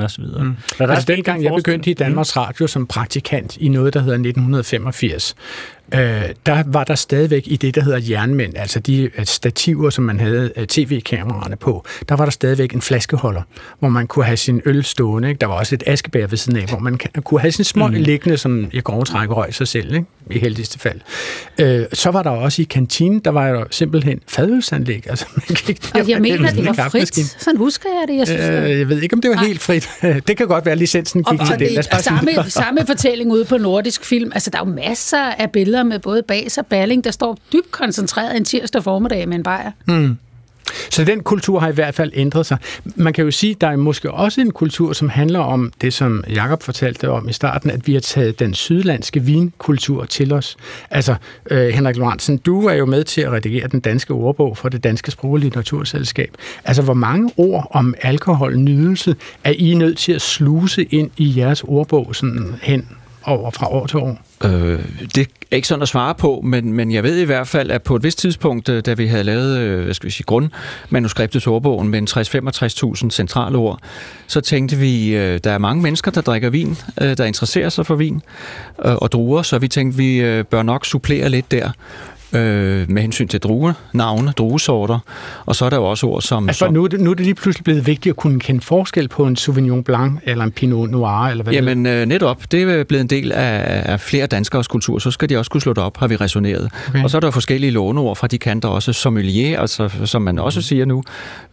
[0.09, 0.43] så videre.
[0.43, 0.55] Mm.
[0.77, 3.99] Der er altså dengang en jeg begyndte i Danmarks Radio som praktikant i noget, der
[3.99, 5.35] hedder 1985,
[5.93, 10.03] øh, der var der stadigvæk i det, der hedder jernmænd, altså de øh, stativer, som
[10.03, 13.41] man havde øh, tv-kameraerne på, der var der stadigvæk en flaskeholder,
[13.79, 15.29] hvor man kunne have sin øl stående.
[15.29, 15.39] Ikke?
[15.39, 17.95] Der var også et askebær ved siden af, hvor man kunne have sin smøg mm.
[17.95, 20.05] liggende, som jeg går og trækker røg sig selv, ikke?
[20.31, 20.99] i heldigste fald.
[21.57, 25.09] Øh, så var der også i kantinen, der var jo simpelthen fadølsanlæg.
[25.09, 27.15] Altså, man gik Og jeg mener, det var frit.
[27.15, 28.17] Sådan husker jeg det.
[28.17, 29.89] Jeg synes, Øh, jeg ved ikke, om det var helt frit.
[30.27, 31.71] Det kan godt være, licensen gik og, til det.
[31.71, 34.31] Lad os bare samme, samme fortælling ude på Nordisk Film.
[34.33, 37.71] Altså, der er jo masser af billeder med både Bas og Balling, der står dybt
[37.71, 39.71] koncentreret en tirsdag formiddag med en bajer.
[39.87, 40.17] Mm.
[40.89, 42.57] Så den kultur har i hvert fald ændret sig.
[42.95, 45.93] Man kan jo sige, at der er måske også en kultur, som handler om det,
[45.93, 50.57] som Jakob fortalte om i starten, at vi har taget den sydlandske vinkultur til os.
[50.89, 51.15] Altså,
[51.51, 54.83] øh, Henrik Lorentzen, du er jo med til at redigere den danske ordbog for det
[54.83, 56.37] Danske Sprog- og Litteraturselskab.
[56.65, 61.37] Altså, hvor mange ord om alkohol, nydelse, er I nødt til at sluse ind i
[61.37, 62.87] jeres ordbog sådan hen
[63.25, 64.19] over fra år til år?
[64.43, 64.79] Øh,
[65.15, 67.83] det er ikke sådan at svare på, men, men jeg ved i hvert fald, at
[67.83, 71.41] på et vist tidspunkt, øh, da vi havde lavet øh, hvad skal vi sige, grundmanuskriptet
[71.41, 73.79] til ordbogen med 60-65.000 centrale ord,
[74.27, 77.95] så tænkte vi, øh, der er mange mennesker, der drikker vin, der interesserer sig for
[77.95, 78.21] vin
[78.77, 81.71] og druer, så vi tænkte, vi bør nok supplere lidt der
[82.33, 84.99] øh, med hensyn til druer, navne, druesorter,
[85.45, 86.49] og så er der jo også ord som...
[86.49, 88.61] Altså, som nu, er det, nu er det lige pludselig blevet vigtigt at kunne kende
[88.61, 92.41] forskel på en Sauvignon Blanc eller en Pinot Noir, eller hvad det Jamen øh, netop,
[92.51, 95.61] det er blevet en del af, af flere danskers kultur, så skal de også kunne
[95.61, 96.69] slå det op, har vi resoneret.
[96.89, 97.03] Okay.
[97.03, 100.61] Og så er der forskellige låneord fra de kanter også, sommelier, altså, som man også
[100.61, 101.03] siger nu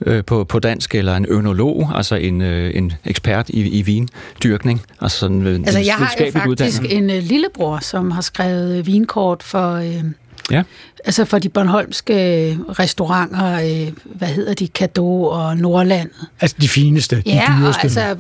[0.07, 4.83] øh, på, på dansk, eller en ønolog, altså en, øh, en ekspert i, i vindyrkning.
[5.01, 6.97] Altså sådan øh, Altså, jeg har jo faktisk uddannet.
[6.97, 9.75] en uh, lillebror, som har skrevet øh, vinkort for...
[9.75, 10.05] Øh,
[10.51, 10.63] Ja.
[11.05, 13.53] Altså for de Bornholmske øh, restauranter,
[13.87, 16.13] øh, hvad hedder de, Kado og Nordlandet.
[16.41, 17.83] Altså de fineste, de Ja, og dyreste.
[17.83, 18.17] altså,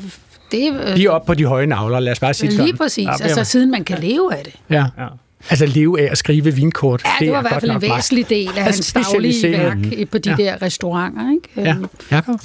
[0.52, 2.66] det er de er oppe på de høje navler, lad os bare sige det lige
[2.66, 2.78] sådan.
[2.78, 4.54] præcis, Ja, altså siden man kan leve af det.
[4.70, 4.84] Ja.
[4.98, 5.06] ja.
[5.50, 7.02] Altså leve af at skrive vinkort.
[7.04, 9.76] Ja, det var i er hvert fald en væsentlig del af hans daglige værk
[10.10, 10.36] på de Ja.
[10.44, 11.30] der restauranter.
[11.32, 11.68] Ikke?
[11.70, 12.40] Ja, Øhm, Jakob?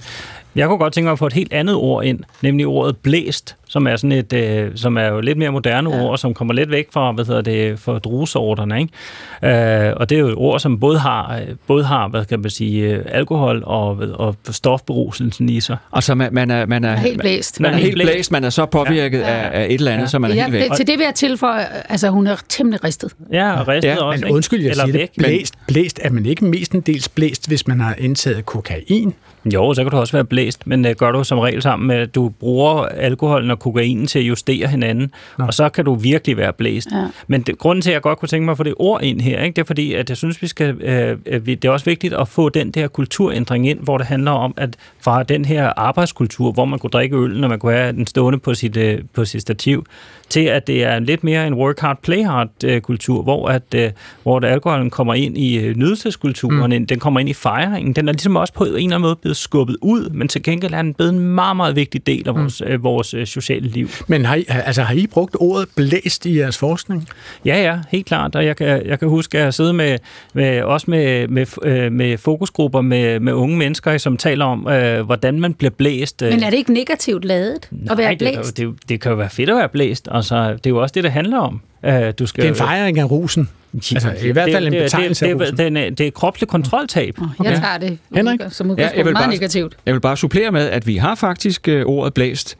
[0.55, 3.55] Jeg kunne godt tænke mig at få et helt andet ord ind, nemlig ordet blæst,
[3.67, 6.03] som er sådan et, øh, som er jo lidt mere moderne ja.
[6.03, 9.87] ord, som kommer lidt væk fra, hvad hedder det, for druesorterne, ikke?
[9.87, 12.39] Øh, og det er jo et ord, som både har, øh, både har hvad kan
[12.39, 15.77] man sige, øh, alkohol og, og stofberuselsen i sig.
[15.93, 17.59] Altså man, man, er, man, er, Helt blæst.
[17.59, 19.25] Man er helt blæst, man er så påvirket ja.
[19.25, 20.09] af, af et eller andet, ja.
[20.09, 20.69] så man er ja, helt væk.
[20.69, 23.11] det, til det vil jeg tilføje, altså hun er temmelig ristet.
[23.31, 25.09] Ja, og ristet Ja, men undskyld, jeg siger det.
[25.17, 29.13] Blæst, blæst er man ikke mestendels blæst, hvis man har indtaget kokain.
[29.53, 31.95] Jo, så kan du også være blæst, men øh, gør du som regel sammen med,
[31.95, 35.45] at du bruger alkoholen og kokainen til at justere hinanden, Nå.
[35.45, 36.87] og så kan du virkelig være blæst.
[36.91, 37.07] Ja.
[37.27, 39.21] Men det, grunden til, at jeg godt kunne tænke mig at få det ord ind
[39.21, 41.85] her, ikke, det er fordi, at jeg synes, vi skal, øh, vi- det er også
[41.85, 45.73] vigtigt at få den der kulturændring ind, hvor det handler om, at fra den her
[45.77, 48.99] arbejdskultur, hvor man kunne drikke øl, når man kunne have den stående på sit, øh,
[49.13, 49.85] på sit stativ,
[50.29, 53.63] til at det er lidt mere en work hard, play hard øh, kultur, hvor, at,
[53.75, 53.91] øh,
[54.23, 56.87] hvor at alkoholen kommer ind i øh, nydelseskulturen, mm.
[56.87, 57.93] den kommer ind i fejringen.
[57.93, 60.73] Den er ligesom også på en eller anden måde blevet skubbet ud, men til gengæld
[60.73, 63.87] er den blevet en meget, meget vigtig del af vores, øh, vores øh, sociale liv.
[64.07, 67.07] Men har I, altså, har I brugt ordet blæst i jeres forskning?
[67.45, 68.35] Ja, ja, helt klart.
[68.35, 69.97] Og jeg kan, jeg kan huske, at jeg sidder med,
[70.33, 75.01] med, også med, med, øh, med fokusgrupper med, med unge mennesker, som taler om, øh,
[75.05, 76.21] hvordan man bliver blæst.
[76.21, 78.57] øh, Men er det ikke negativt ladet at være Nej, det, kan jo- blæst?
[78.57, 80.07] det, jo- det kan jo være fedt at være blæst.
[80.15, 81.61] Altså, det er jo også det, det handler om.
[81.87, 83.49] Uh, du skal, Det er en fejring af rusen.
[83.73, 86.11] Altså, i hvert fald en det, betegnelse det, af det, det, det, er- det er
[86.11, 87.17] kropslig kontroltab.
[87.43, 88.39] Jeg tager det Henrik?
[88.49, 89.77] som Ja, udgangspunkt jeg vil meget bare- negativt.
[89.85, 92.57] Jeg vil bare supplere med, at vi har faktisk øh, ordet blæst,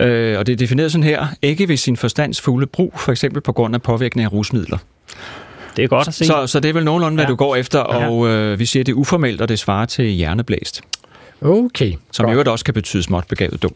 [0.00, 3.40] øh, og det er defineret sådan her, ikke ved sin forstands fulde brug, for eksempel
[3.42, 4.78] på grund af påvirkning af rusmidler.
[5.76, 6.24] Det er godt at se.
[6.24, 7.30] Så, så det er vel nogenlunde, hvad Ja.
[7.30, 8.08] du går efter, Ja.
[8.10, 10.82] og øh, vi siger, at det er uformelt, og det svarer til hjerneblæst,
[11.40, 11.92] Okay.
[12.12, 13.74] som i øvrigt også kan betyde småt begavet dum.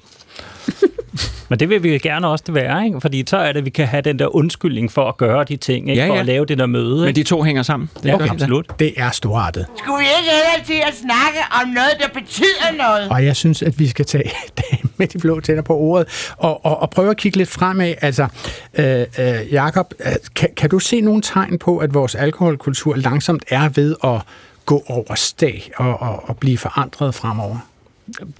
[1.48, 3.00] Men det vil vi gerne også det være, ikke?
[3.00, 5.56] fordi så er det, at vi kan have den der undskyldning for at gøre de
[5.56, 6.02] ting, ikke?
[6.02, 6.20] Ja, for ja.
[6.20, 6.96] at lave det der møde.
[6.98, 7.18] Men Ikke?
[7.18, 7.90] de to hænger sammen.
[8.02, 8.24] Det Ja, da.
[8.30, 8.66] absolut.
[8.78, 9.66] Det er storartet.
[9.78, 13.08] Skulle vi ikke hellere til at snakke om noget, der betyder noget?
[13.08, 14.30] Og jeg synes, at vi skal tage
[14.70, 17.94] dagen med de blå tænder på ordet og, og, og prøve at kigge lidt fremad.
[18.00, 18.26] Altså,
[18.74, 23.44] øh, øh, Jakob, øh, kan, kan du se nogle tegn på, at vores alkoholkultur langsomt
[23.48, 24.20] er ved at
[24.66, 27.56] gå over stag og, og, og blive forandret fremover?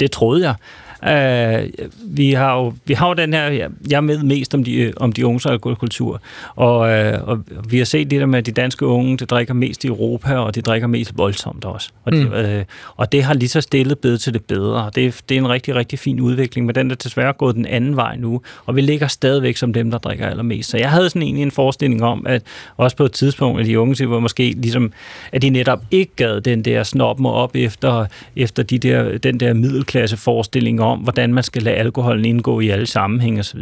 [0.00, 0.54] Det troede jeg.
[1.02, 1.68] Uh,
[2.16, 3.44] vi, har jo, vi har jo den her,
[3.90, 6.20] jeg er med mest om de, øh, om de unges alkoholkultur,
[6.56, 7.38] og, uh, og
[7.68, 10.34] vi har set det der med, at de danske unge, det drikker mest i Europa,
[10.36, 11.90] og de drikker mest voldsomt også.
[12.04, 12.64] Og, det, uh,
[12.96, 14.90] og det har lige så stille blevet til det bedre.
[14.94, 17.66] Det, er- det er en rigtig, rigtig fin udvikling, men den er desværre gået den
[17.66, 20.70] anden vej nu, og vi ligger stadigvæk som dem, der drikker allermest.
[20.70, 22.42] Så jeg havde sådan egentlig en forestilling om, at
[22.76, 24.92] også på et tidspunkt, at de unge var måske ligesom,
[25.32, 29.52] at de netop ikke gad den der snoppen op efter, efter de der, den der
[29.54, 33.60] middelklasse forestilling om, hvordan man skal lade alkoholen indgå i alle sammenhænge osv.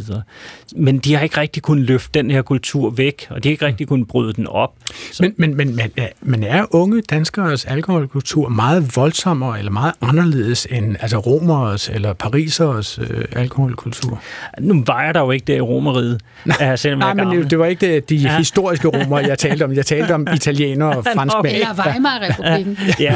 [0.76, 3.66] Men de har ikke rigtig kunnet løfte den her kultur væk, og de har ikke
[3.66, 4.72] rigtig kunnet bryde den op.
[5.12, 9.92] Så, Men, men, men, men, er- men er unge danskers alkoholkultur meget voldsommere eller meget
[10.02, 14.20] anderledes end altså romers eller pariseres øh, alkoholkultur?
[14.60, 17.42] nu vejer der jo ikke det i romeriet, nej, selvom jeg Nej, men gammel.
[17.42, 18.36] det, det var ikke det, de Ja.
[18.38, 19.72] historiske romere, jeg talte om.
[19.72, 21.54] Jeg talte om italienere og franskmænd.
[21.54, 22.78] Eller Weimar-republikken.
[23.00, 23.14] ja,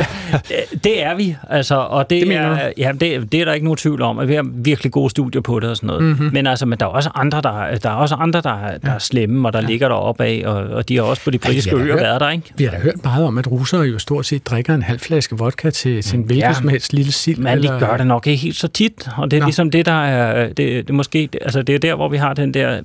[0.85, 3.77] det- er vi, altså, og det, Det er, ja, det, det er der ikke nogen
[3.77, 6.03] tvivl om, at vi har virkelig gode studier på det og sådan noget.
[6.03, 6.11] Mhm.
[6.13, 6.31] Mm-hmm.
[6.33, 8.79] Men altså, men der er også andre, der, er- der er også andre, der, er,
[8.79, 9.67] der er slemme, og der ja.
[9.67, 12.53] ligger deroppe af, og, og de har også på de britiske øer været der, ikke?
[12.57, 15.37] Vi har da hørt meget om, at russere jo stort set drikker en halv flaske
[15.39, 16.53] vodka til, til en hvilken Ja.
[16.55, 17.39] som helst lille sild.
[17.39, 19.47] Men de gør det nok ikke helt så tit, og det er Nå.
[19.47, 22.35] Ligesom det, der er, det, det er måske, altså det er der, hvor vi har
[22.35, 22.83] den der øh,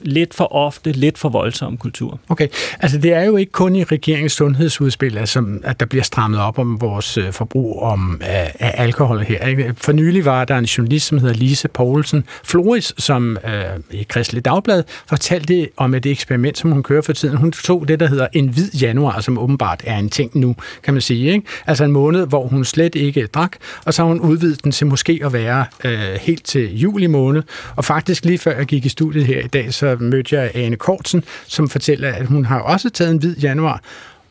[0.00, 2.18] lidt for ofte, lidt for voldsom kultur.
[2.28, 2.48] Okay,
[2.80, 6.58] altså det er jo ikke kun i regeringens sundhedsudspil, altså, at der bliver strammet op
[6.58, 9.46] om vores øh, forbrug om, af, af alkohol her.
[9.46, 9.74] Ikke?
[9.76, 14.44] For nylig var der en journalist, som hedder Lise Poulsen Floris, som øh, i Kristelig
[14.44, 17.36] Dagblad fortalte om et eksperiment, som hun kører for tiden.
[17.36, 20.94] Hun tog det, der hedder en hvid januar, som åbenbart er en ting nu, kan
[20.94, 21.32] man sige.
[21.32, 21.46] Ikke?
[21.66, 24.86] Altså en måned, hvor hun slet ikke drak, og så har hun udvidet den til
[24.86, 27.42] måske at være øh, helt til juli måned.
[27.76, 30.76] Og faktisk lige før jeg gik i studiet her i dag, så mødte jeg Ane
[30.76, 33.82] Kortsen, som fortæller, at hun har også taget en hvid januar,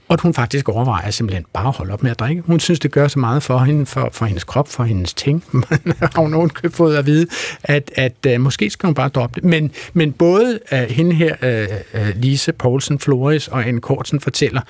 [0.07, 2.41] og at hun faktisk overvejer simpelthen bare at holde op med at drikke.
[2.41, 5.43] Hun synes, det gør så meget for hende, for, for hendes krop, for hendes ting.
[5.51, 7.27] Man har hun ovenkøbt fået at vide,
[7.63, 9.43] at, at uh, måske skal hun bare droppe det.
[9.49, 14.61] Men, men både uh, hende her, uh, uh, Lise Poulsen Flores og Anne Kortsen fortæller,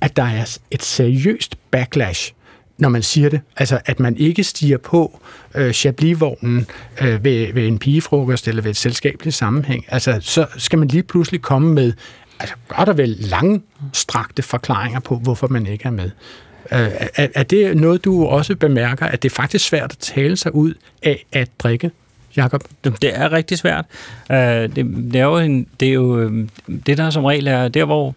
[0.00, 2.32] at der er et seriøst backlash
[2.80, 3.40] når man siger det.
[3.56, 5.20] Altså, at man ikke stiger på
[5.54, 6.66] øh, Chablis-vognen
[7.00, 9.84] øh, ved, ved en pigefrokost eller ved et selskabeligt sammenhæng.
[9.88, 11.92] Altså, så skal man lige pludselig komme med
[12.40, 16.10] altså, godt der vel langstrakte forklaringer på, hvorfor man ikke er med.
[16.72, 20.36] Øh, er, er det noget, du også bemærker, at det er faktisk svært at tale
[20.36, 21.90] sig ud af at drikke,
[22.36, 22.64] Jakob?
[22.84, 23.84] Det er rigtig svært.
[24.32, 24.76] Øh, det,
[25.12, 26.50] det, er jo en, det er jo øhm,
[26.86, 28.14] det, der som regel er der, hvor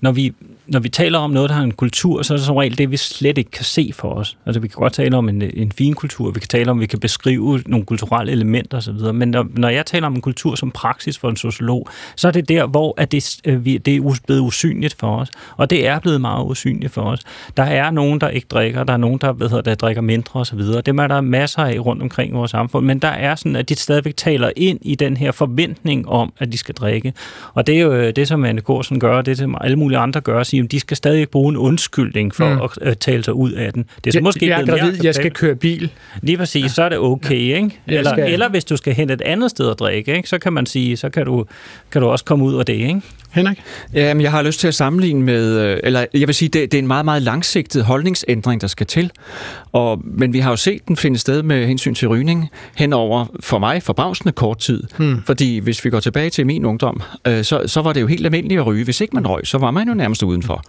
[0.00, 0.34] når vi,
[0.66, 2.90] når vi taler om noget, der har en kultur, så er det som regel det,
[2.90, 4.36] vi slet ikke kan se for os.
[4.46, 6.86] Altså, vi kan godt tale om en, en fin kultur, vi kan tale om, vi
[6.86, 10.70] kan beskrive nogle kulturelle elementer osv., men når, når jeg taler om en kultur som
[10.70, 14.18] praksis for en sociolog, så er det der, hvor at det, øh, vi- det er
[14.26, 15.28] blevet usynligt for os.
[15.56, 17.20] Og det er blevet meget usynligt for os.
[17.56, 20.40] Der er nogen, der ikke drikker, der er nogen, der, hvad hedder, der drikker mindre
[20.40, 20.60] osv.
[20.86, 23.68] Dem er der masser af rundt omkring i vores samfund, men der er sådan, at
[23.68, 27.12] de stadigvæk taler ind i den her forventning om, at de skal drikke.
[27.54, 30.20] Og det er jo øh, det, som Anne Gorsen gør, det som alle mulige andre
[30.20, 32.88] gør, sige, at de skal stadig bruge en undskyldning for Mm.
[32.88, 33.82] at tale sig ud af den.
[33.82, 35.90] Det er så Jeg- måske jeg mere gravid, jeg skal køre bil.
[36.22, 36.68] Lige præcis, ja.
[36.68, 37.80] så er det okay, ikke?
[37.86, 40.28] Jeg Eller, skal- eller hvis du skal hen et andet sted at drikke, ikke?
[40.28, 41.44] så kan man sige, så kan du,
[41.92, 43.00] kan du også komme ud af det, ikke?
[43.34, 43.62] Henrik?
[43.94, 46.78] Jamen, jeg har lyst til at sammenligne med, øh, eller jeg vil sige, det, det
[46.78, 49.10] er en meget, meget langsigtet holdningsændring, der skal til.
[49.72, 53.58] Og, men vi har jo set den finde sted med hensyn til rygning henover, for
[53.58, 54.82] mig, forbavsende kort tid.
[54.96, 55.22] Hmm.
[55.26, 58.24] Fordi hvis vi går tilbage til min ungdom, øh, så, så var det jo helt
[58.26, 58.84] almindeligt at ryge.
[58.84, 60.64] Hvis ikke man røg, så var man jo nærmest udenfor.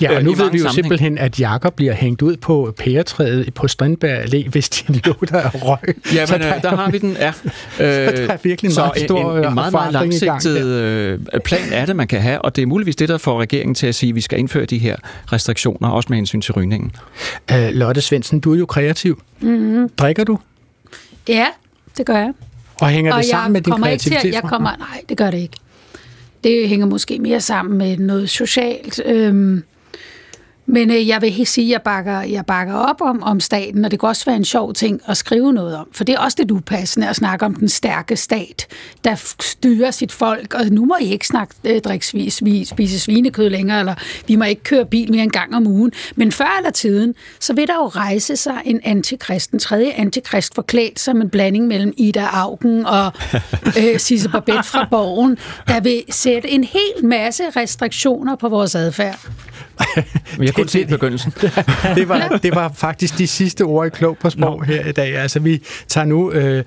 [0.00, 0.72] Ja, og Øh, nu ved vi jo sammenhænge.
[0.72, 5.50] simpelthen, at jakker bliver hængt ud på pæretræet på Strindberg Allé, hvis de låter af
[5.54, 5.78] røg.
[6.14, 7.32] Ja, Så men øh, der har vi den, ja.
[7.78, 7.84] der
[8.32, 11.86] er virkelig en så meget stor, en, en øh, meget, meget langsigtet øh, plan er
[11.86, 14.10] det, man kan have, og det er muligvis det, der får regeringen til at sige,
[14.10, 14.96] at vi skal indføre de her
[15.32, 16.92] restriktioner, også med hensyn til rygningen.
[17.52, 19.22] Øh, Lotte Svendsen, du er jo kreativ.
[19.40, 19.88] Mm-hmm.
[19.88, 20.38] Drikker du?
[21.28, 21.46] Ja,
[21.96, 22.32] det gør jeg.
[22.80, 24.42] Og hænger det og sammen jeg med din kommer ikke til, at- kreativitet?
[24.42, 25.56] jeg kommer, Nej, det gør det ikke.
[26.44, 29.00] Det hænger måske mere sammen med noget socialt.
[29.06, 29.62] Øhm,
[30.66, 33.90] men øh, jeg vil sige, at jeg bakker, jeg bakker op om, om staten, og
[33.90, 35.88] det kan også være en sjov ting at skrive noget om.
[35.92, 38.66] For det er også det, du er passende at snakke om den stærke stat,
[39.04, 40.54] der styrer sit folk.
[40.54, 43.94] Og nu må I ikke snakke, øh, drikke, svi, svi, spise svinekød længere, eller
[44.26, 45.92] vi må ikke køre bil mere en gang om ugen.
[46.16, 50.54] Men før eller tiden, så vil der jo rejse sig en antikrist, en tredje antikrist
[50.54, 53.12] forklædt som en blanding mellem Ida Augen og
[53.80, 55.38] øh, Sisse Babette fra Borgen,
[55.68, 59.28] der vil sætte en hel masse restriktioner på vores adfærd.
[60.38, 61.32] Men jeg kunne se begyndelsen.
[61.96, 65.16] det, var, det var faktisk de sidste ord i Klog på Sprog her i dag.
[65.16, 66.64] Altså, vi tager nu øh,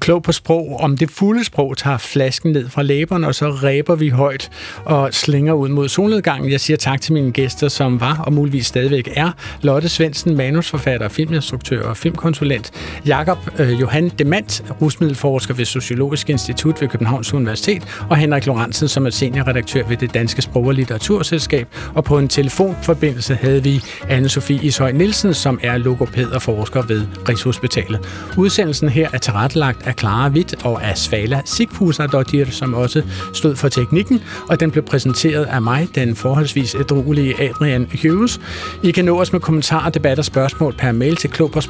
[0.00, 0.80] Klog på Sprog.
[0.80, 4.50] Om det fulde sprog tager flasken ned fra læberne, og så ræber vi højt
[4.84, 6.50] og slinger ud mod solnedgangen.
[6.50, 9.30] Jeg siger tak til mine gæster, som var og muligvis stadigvæk er
[9.62, 12.70] Lotte Svendsen, manusforfatter, filminstruktør og filmkonsulent.
[13.06, 19.06] Jakob øh, Johan Demant, rusmiddelforsker ved Sociologisk Institut ved Københavns Universitet, og Henrik Lorentzen, som
[19.06, 21.68] er seniorredaktør ved det Danske Sprog- og Litteraturselskab.
[21.94, 26.82] Og på en telefonforbindelse havde vi anne Sofie Ishøj Nielsen, som er logoped og forsker
[26.82, 28.00] ved Rigshospitalet.
[28.36, 33.68] Udsendelsen her er tilrettelagt af Clara Witt og af Svala Sigfusadottir, som også stod for
[33.68, 38.40] teknikken, og den blev præsenteret af mig, den forholdsvis ædruelige Adrian Hughes.
[38.82, 41.60] I kan nå os med kommentarer, debat og spørgsmål per mail til klog på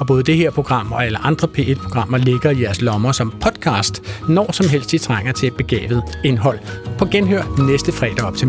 [0.00, 4.02] og både det her program og alle andre P1-programmer ligger i jeres lommer som podcast,
[4.28, 6.58] når som helst I trænger til begavet indhold.
[6.98, 8.48] På genhør næste fredag op til